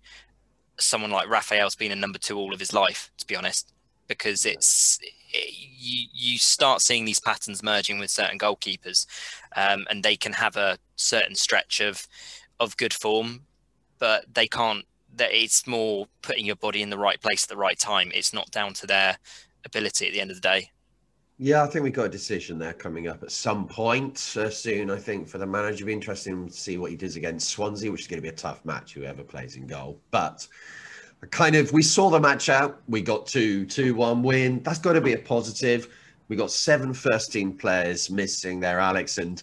[0.79, 3.11] someone like Rafael's been a number two all of his life.
[3.19, 3.73] To be honest,
[4.09, 9.07] because it's it, you you start seeing these patterns merging with certain goalkeepers,
[9.57, 12.07] um, and they can have a certain stretch of
[12.61, 13.43] of good form,
[13.99, 14.85] but they can't.
[15.15, 18.11] That it's more putting your body in the right place at the right time.
[18.15, 19.19] It's not down to their
[19.65, 20.71] ability at the end of the day.
[21.39, 24.91] Yeah, I think we've got a decision there coming up at some point uh, soon.
[24.91, 27.91] I think for the manager, It'll be interesting to see what he does against Swansea,
[27.91, 30.01] which is going to be a tough match, whoever plays in goal.
[30.13, 30.47] But
[31.31, 32.83] kind of, we saw the match out.
[32.89, 34.63] We got two, two, one win.
[34.63, 35.89] That's got to be a positive.
[36.29, 39.43] We got seven first team players missing there, Alex, and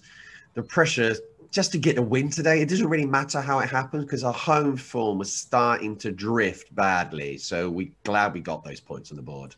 [0.55, 1.15] the pressure
[1.51, 2.61] just to get a win today.
[2.61, 6.73] It doesn't really matter how it happened because our home form was starting to drift
[6.75, 7.37] badly.
[7.37, 9.55] So we glad we got those points on the board.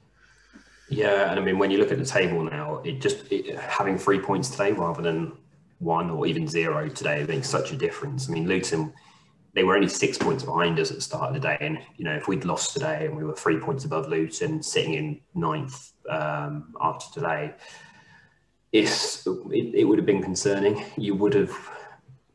[0.89, 3.97] Yeah, and I mean, when you look at the table now, it just it, having
[3.97, 5.33] three points today rather than
[5.79, 8.29] one or even zero today makes such a difference.
[8.29, 8.93] I mean, Luton,
[9.53, 12.05] they were only six points behind us at the start of the day, and you
[12.05, 15.91] know, if we'd lost today and we were three points above Luton, sitting in ninth
[16.09, 17.53] um, after today,
[18.71, 20.83] it's it, it would have been concerning.
[20.97, 21.55] You would have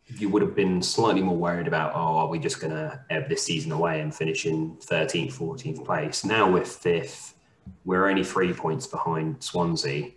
[0.08, 3.28] you would have been slightly more worried about, oh, are we just going to ebb
[3.28, 6.24] this season away and finish in 13th, 14th place?
[6.24, 7.34] Now we're fifth
[7.84, 10.10] we're only three points behind Swansea.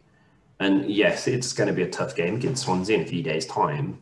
[0.60, 3.46] And yes, it's going to be a tough game against Swansea in a few days'
[3.46, 4.02] time.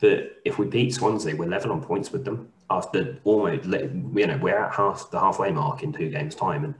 [0.00, 4.38] But if we beat Swansea, we're level on points with them after almost, you know,
[4.40, 6.64] we're at half the halfway mark in two games' time.
[6.64, 6.74] And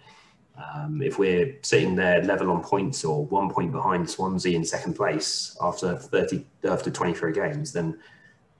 [0.56, 4.94] um, if we're sitting there level on points or one point behind Swansea in second
[4.94, 7.98] place after 30, after 23 games, then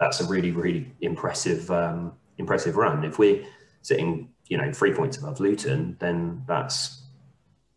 [0.01, 3.05] that's a really, really impressive, um, impressive run.
[3.05, 3.45] If we're
[3.83, 7.03] sitting, you know, three points above Luton, then that's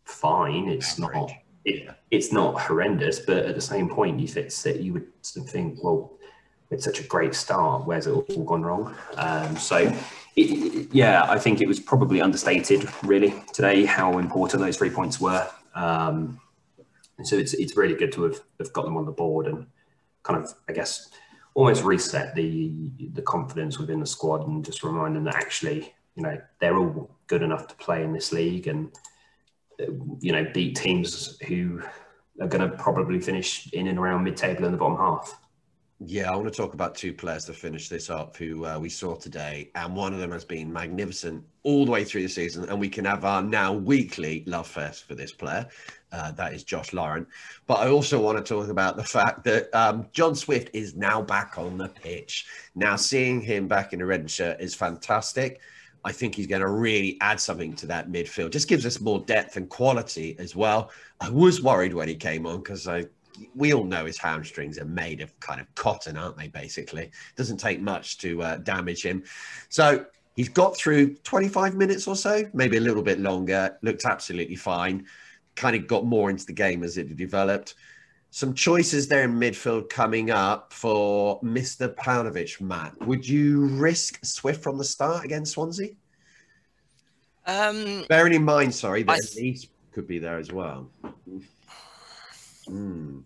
[0.04, 0.68] fine.
[0.68, 1.14] It's Average.
[1.14, 1.32] not
[1.64, 5.82] it, it's not horrendous, but at the same point, if it's that you would think,
[5.82, 6.17] well,
[6.70, 7.86] it's such a great start.
[7.86, 8.94] Where's it all gone wrong?
[9.16, 9.92] Um, so,
[10.36, 15.20] it, yeah, I think it was probably understated really today how important those three points
[15.20, 15.48] were.
[15.74, 16.40] Um,
[17.24, 19.66] so it's it's really good to have, have got them on the board and
[20.22, 21.08] kind of, I guess,
[21.54, 22.72] almost reset the
[23.12, 27.10] the confidence within the squad and just remind them that actually, you know, they're all
[27.26, 28.92] good enough to play in this league and
[30.20, 31.80] you know, beat teams who
[32.40, 35.40] are going to probably finish in and around mid-table in the bottom half.
[36.00, 38.88] Yeah, I want to talk about two players to finish this up who uh, we
[38.88, 42.68] saw today, and one of them has been magnificent all the way through the season,
[42.68, 45.66] and we can have our now weekly love fest for this player.
[46.12, 47.26] Uh, that is Josh Laurent.
[47.66, 51.20] But I also want to talk about the fact that um, John Swift is now
[51.20, 52.46] back on the pitch.
[52.76, 55.60] Now, seeing him back in a red shirt is fantastic.
[56.04, 58.52] I think he's going to really add something to that midfield.
[58.52, 60.92] Just gives us more depth and quality as well.
[61.20, 63.06] I was worried when he came on because I
[63.54, 66.48] we all know his hamstrings are made of kind of cotton, aren't they?
[66.48, 69.24] Basically, doesn't take much to uh, damage him.
[69.68, 73.76] So he's got through 25 minutes or so, maybe a little bit longer.
[73.82, 75.06] Looked absolutely fine.
[75.56, 77.74] Kind of got more into the game as it developed.
[78.30, 81.94] Some choices there in midfield coming up for Mr.
[81.94, 82.98] Paunovic, Matt.
[83.06, 85.90] Would you risk Swift from the start against Swansea?
[87.46, 90.90] Um, Bearing in mind, sorry, that th- Olise could be there as well.
[92.70, 93.24] Mm.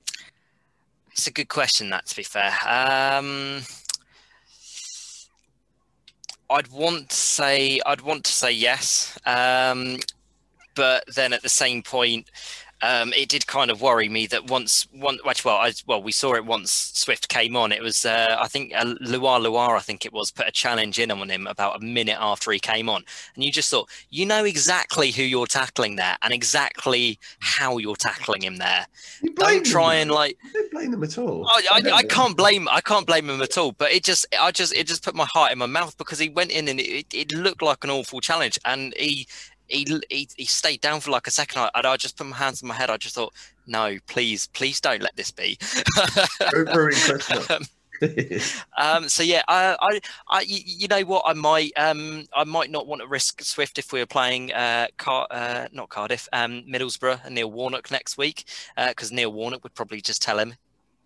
[1.10, 2.52] It's a good question, that to be fair.
[2.66, 3.62] Um,
[6.48, 9.98] I'd want to say I'd want to say yes, um,
[10.74, 12.30] but then at the same point,
[12.82, 16.34] um, it did kind of worry me that once one well I, well we saw
[16.34, 17.70] it once Swift came on.
[17.70, 20.98] It was uh, I think uh, Loire Loire I think it was put a challenge
[20.98, 23.04] in on him about a minute after he came on.
[23.34, 27.96] And you just thought you know exactly who you're tackling there and exactly how you're
[27.96, 28.86] tackling him there.
[29.22, 31.46] You don't try and like don't blame them at all.
[31.48, 34.50] I, I, I, can't blame I can't blame him at all but it just I
[34.50, 37.06] just it just put my heart in my mouth because he went in and it,
[37.14, 39.28] it looked like an awful challenge and he
[39.72, 41.68] he, he, he stayed down for like a second.
[41.74, 42.90] and I just put my hands on my head.
[42.90, 43.32] I just thought,
[43.66, 45.58] no, please, please don't let this be.
[47.50, 47.62] um,
[48.76, 52.86] um, so yeah, I, I, I, you know what, I might, um, I might not
[52.86, 57.24] want to risk Swift if we were playing, uh, Car, uh, not Cardiff, um, Middlesbrough
[57.24, 58.44] and Neil Warnock next week,
[58.88, 60.54] because uh, Neil Warnock would probably just tell him,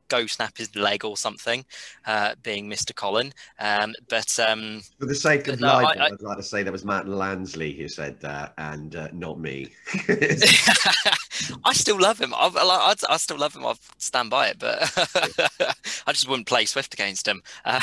[0.08, 1.64] go snap his leg or something,
[2.06, 2.94] uh, being Mr.
[2.94, 3.32] Colin.
[3.58, 6.72] Um, but um, for the sake of no, life, I, would like to say that
[6.72, 9.68] was Matt Lansley who said that, and uh, not me.
[11.64, 12.34] I still love him.
[12.34, 13.64] I, I, I still love him.
[13.64, 14.80] I'll stand by it, but
[16.06, 17.42] I just wouldn't play Swift against him.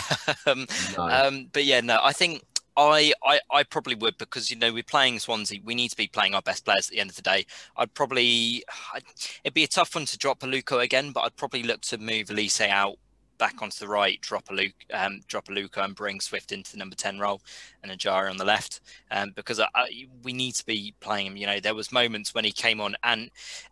[0.46, 0.68] Um,
[0.98, 1.04] no.
[1.04, 2.44] um, but yeah, no, I think
[2.76, 5.60] I, I, I probably would because you know we're playing Swansea.
[5.64, 7.46] We need to be playing our best players at the end of the day.
[7.78, 8.64] I'd probably
[8.94, 9.04] I'd,
[9.44, 12.28] it'd be a tough one to drop Aluko again, but I'd probably look to move
[12.28, 12.98] Olise out
[13.38, 16.96] back onto the right, drop Aluko, um, drop Aluko, and bring Swift into the number
[16.96, 17.42] ten role,
[17.82, 21.38] and Ejaria on the left, um, because I, I, we need to be playing him.
[21.38, 23.30] You know, there was moments when he came on, and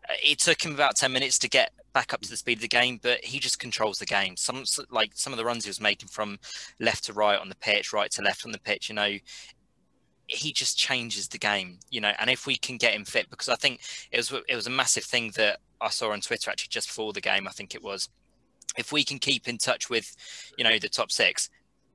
[0.10, 2.62] uh, it took him about ten minutes to get back up to the speed of
[2.62, 4.38] the game, but he just controls the game.
[4.38, 6.39] Some like some of the runs he was making from
[6.80, 9.18] left to right on the pitch, right to left on the pitch, you know,
[10.28, 12.14] he just changes the game, you know.
[12.20, 13.82] And if we can get him fit, because I think
[14.12, 17.14] it was it was a massive thing that I saw on Twitter actually just before
[17.14, 17.48] the game.
[17.48, 18.10] I think it was
[18.78, 20.16] if we can keep in touch with,
[20.58, 21.50] you know, the top six,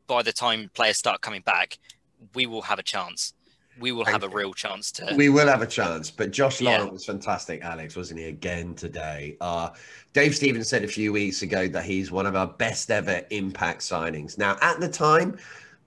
[0.07, 1.79] by the time players start coming back,
[2.35, 3.33] we will have a chance.
[3.79, 5.15] We will have a real chance to.
[5.17, 6.11] We will have a chance.
[6.11, 6.79] But Josh yeah.
[6.79, 8.27] Laurent was fantastic, Alex, wasn't he?
[8.27, 9.37] Again today.
[9.41, 9.71] Uh,
[10.13, 13.83] Dave Stevens said a few weeks ago that he's one of our best ever impact
[13.83, 14.39] signings.
[14.39, 15.37] Now, at the time,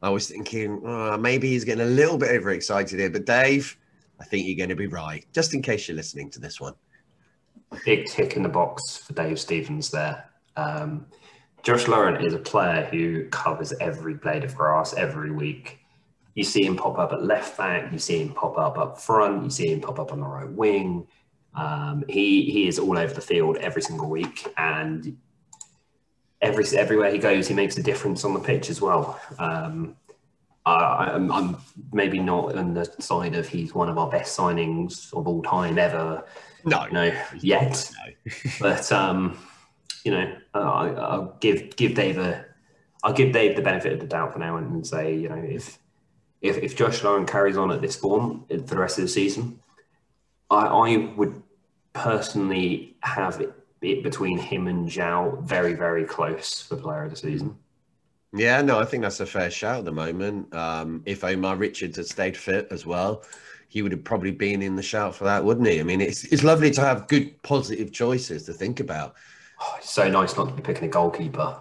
[0.01, 3.09] I was thinking oh, maybe he's getting a little bit overexcited here.
[3.09, 3.75] But Dave,
[4.19, 5.25] I think you're going to be right.
[5.33, 6.73] Just in case you're listening to this one.
[7.85, 10.29] Big tick in the box for Dave Stevens there.
[10.55, 11.05] Um,
[11.63, 15.78] Josh Laurent is a player who covers every blade of grass every week.
[16.39, 19.43] You see him pop up at left back, you see him pop up up front,
[19.43, 21.05] you see him pop up on the right wing.
[21.53, 25.17] Um, he he is all over the field every single week, and
[26.41, 29.19] every everywhere he goes, he makes a difference on the pitch as well.
[29.37, 29.97] Um,
[30.65, 31.57] I, am I'm
[31.91, 35.77] maybe not on the side of he's one of our best signings of all time
[35.77, 36.23] ever.
[36.63, 37.11] No, no,
[37.41, 37.91] yet.
[37.97, 38.31] No.
[38.61, 39.37] but um,
[40.05, 42.45] you know, I, will give give Dave a,
[43.03, 45.77] I'll give Dave the benefit of the doubt for now and say, you know, if
[46.41, 49.59] if, if Josh Laurent carries on at this form for the rest of the season,
[50.49, 51.41] I, I would
[51.93, 57.17] personally have it, it between him and João very very close for player of the
[57.17, 57.57] season.
[58.31, 60.53] Yeah, no, I think that's a fair shout at the moment.
[60.53, 63.23] Um, if Omar Richards had stayed fit as well,
[63.69, 65.79] he would have probably been in the shout for that, wouldn't he?
[65.79, 69.15] I mean, it's it's lovely to have good positive choices to think about.
[69.61, 71.57] Oh, it's so nice not to be picking a goalkeeper.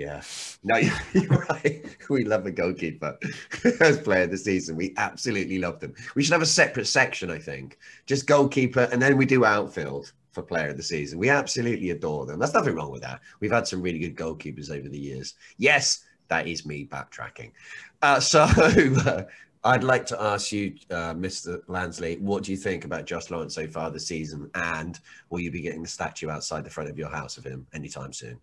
[0.00, 0.22] Yeah,
[0.64, 0.76] no,
[1.12, 1.84] you're right.
[2.08, 3.18] We love a goalkeeper
[3.82, 4.74] as player of the season.
[4.74, 5.92] We absolutely love them.
[6.14, 10.14] We should have a separate section, I think, just goalkeeper, and then we do outfield
[10.32, 11.18] for player of the season.
[11.18, 12.38] We absolutely adore them.
[12.38, 13.20] There's nothing wrong with that.
[13.40, 15.34] We've had some really good goalkeepers over the years.
[15.58, 17.52] Yes, that is me backtracking.
[18.00, 19.24] Uh, so uh,
[19.64, 21.62] I'd like to ask you, uh, Mr.
[21.66, 24.50] Lansley, what do you think about Josh Laurent so far this season?
[24.54, 24.98] And
[25.28, 28.14] will you be getting the statue outside the front of your house of him anytime
[28.14, 28.40] soon?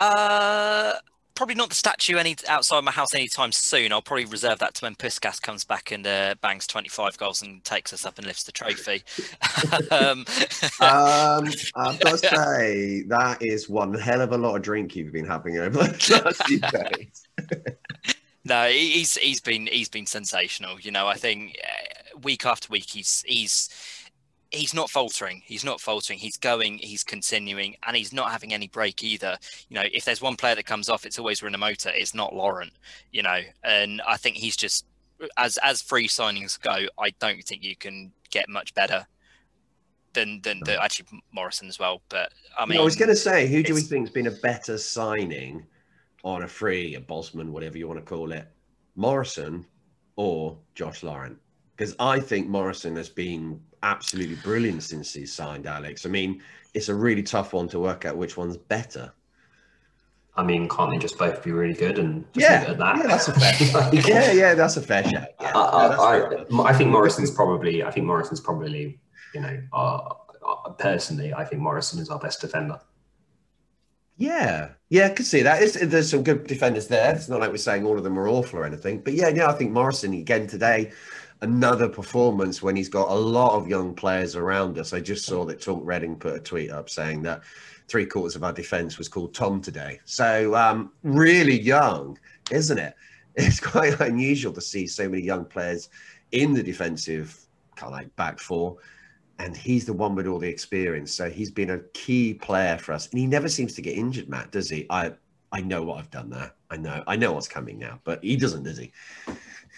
[0.00, 0.94] Uh,
[1.34, 3.92] probably not the statue any outside my house anytime soon.
[3.92, 7.64] I'll probably reserve that to when Puscas comes back and uh, bangs 25 goals and
[7.64, 9.02] takes us up and lifts the trophy.
[9.90, 10.26] um,
[10.80, 15.12] um, I've got to say, that is one hell of a lot of drink you've
[15.12, 17.26] been having over the last few days.
[18.44, 20.80] No, he's he's been he's been sensational.
[20.80, 23.68] You know, I think uh, week after week he's he's
[24.50, 25.42] he's not faltering.
[25.44, 26.18] He's not faltering.
[26.18, 26.78] He's going.
[26.78, 29.36] He's continuing, and he's not having any break either.
[29.68, 31.92] You know, if there's one player that comes off, it's always Rinomhota.
[31.94, 32.72] It's not Laurent.
[33.12, 34.86] You know, and I think he's just
[35.36, 36.86] as as free signings go.
[36.98, 39.06] I don't think you can get much better
[40.12, 42.02] than than the, actually Morrison as well.
[42.08, 44.78] But I mean, I was going to say, who do we think's been a better
[44.78, 45.66] signing?
[46.22, 48.46] on a free, a Bosman, whatever you want to call it,
[48.96, 49.66] Morrison
[50.16, 51.38] or Josh Laurent?
[51.80, 56.04] Because I think Morrison has been absolutely brilliant since he's signed Alex.
[56.04, 56.42] I mean,
[56.74, 59.10] it's a really tough one to work out which one's better.
[60.36, 62.96] I mean, can't they just both be really good and yeah, that?
[62.98, 63.90] Yeah, that's a fair.
[63.94, 65.28] yeah, yeah, that's a fair shot.
[65.40, 65.86] Yeah, I,
[66.50, 67.82] I, I, think Morrison's probably.
[67.82, 69.00] I think Morrison's probably.
[69.32, 70.14] You know, uh,
[70.46, 72.78] uh, personally, I think Morrison is our best defender.
[74.18, 75.62] Yeah, yeah, I could see that.
[75.62, 77.14] It's, there's some good defenders there.
[77.14, 79.00] It's not like we're saying all of them are awful or anything.
[79.00, 80.92] But yeah, yeah, I think Morrison again today,
[81.42, 84.92] another performance when he's got a lot of young players around us.
[84.92, 87.42] I just saw that Talk Reading put a tweet up saying that
[87.88, 90.00] three quarters of our defence was called Tom today.
[90.04, 92.18] So um, really young,
[92.50, 92.94] isn't it?
[93.36, 95.88] It's quite unusual to see so many young players
[96.32, 97.38] in the defensive
[97.76, 98.76] kind of like back four
[99.40, 101.12] and he's the one with all the experience.
[101.12, 104.28] So he's been a key player for us, and he never seems to get injured,
[104.28, 104.86] Matt, does he?
[104.90, 105.12] I
[105.50, 106.52] I know what I've done there.
[106.70, 108.92] I know I know what's coming now, but he doesn't, does he?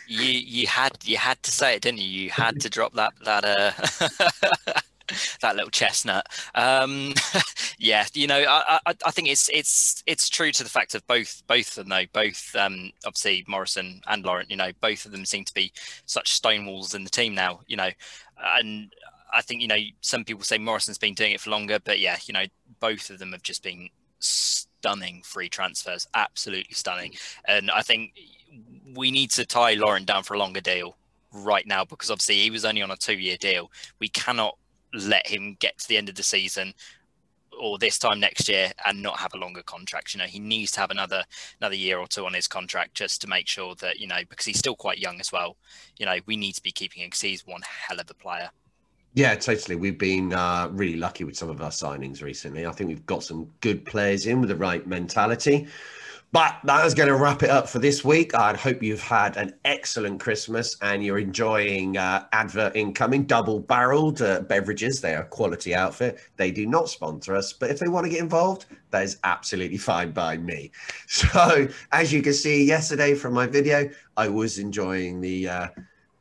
[0.07, 2.09] You you had you had to say it, didn't you?
[2.09, 4.09] You had to drop that that uh
[5.41, 6.27] that little chestnut.
[6.55, 7.15] Um,
[7.79, 11.07] yeah, you know, I, I, I think it's it's it's true to the fact of
[11.07, 12.07] both both of them though.
[12.13, 14.51] Both um, obviously Morrison and Laurent.
[14.51, 15.73] You know, both of them seem to be
[16.07, 17.61] such stonewalls in the team now.
[17.67, 17.91] You know,
[18.57, 18.93] and
[19.33, 22.19] I think you know some people say Morrison's been doing it for longer, but yeah,
[22.27, 22.45] you know
[22.81, 23.89] both of them have just been
[24.19, 27.13] stunning free transfers, absolutely stunning.
[27.47, 28.13] And I think
[28.95, 30.97] we need to tie Laurent down for a longer deal
[31.33, 33.71] right now because obviously he was only on a two-year deal.
[33.99, 34.57] We cannot
[34.93, 36.75] let him get to the end of the season
[37.59, 40.15] or this time next year and not have a longer contract.
[40.15, 41.25] You know, he needs to have another
[41.61, 44.47] another year or two on his contract just to make sure that you know because
[44.47, 45.57] he's still quite young as well.
[45.99, 48.51] You know, we need to be keeping him because he's one hell of a player.
[49.15, 49.77] Yeah, totally.
[49.77, 52.67] We've been uh, really lucky with some of our signings recently.
[52.67, 55.69] I think we've got some good players in with the right mentality.
[56.33, 58.35] But that is going to wrap it up for this week.
[58.35, 64.23] I hope you've had an excellent Christmas and you're enjoying uh, advert incoming, double barreled
[64.23, 65.03] uh, beverages.
[65.03, 66.21] They are a quality outfit.
[66.39, 69.77] They do not sponsor us, but if they want to get involved, that is absolutely
[69.77, 70.71] fine by me.
[71.07, 75.69] So, as you can see yesterday from my video, I was enjoying the uh,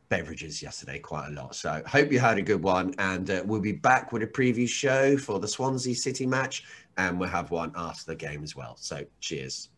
[0.09, 1.55] beverages yesterday quite a lot.
[1.55, 2.93] So, hope you had a good one.
[2.97, 6.65] And uh, we'll be back with a preview show for the Swansea City match,
[6.97, 8.75] and we'll have one after the game as well.
[8.77, 9.69] So, cheers.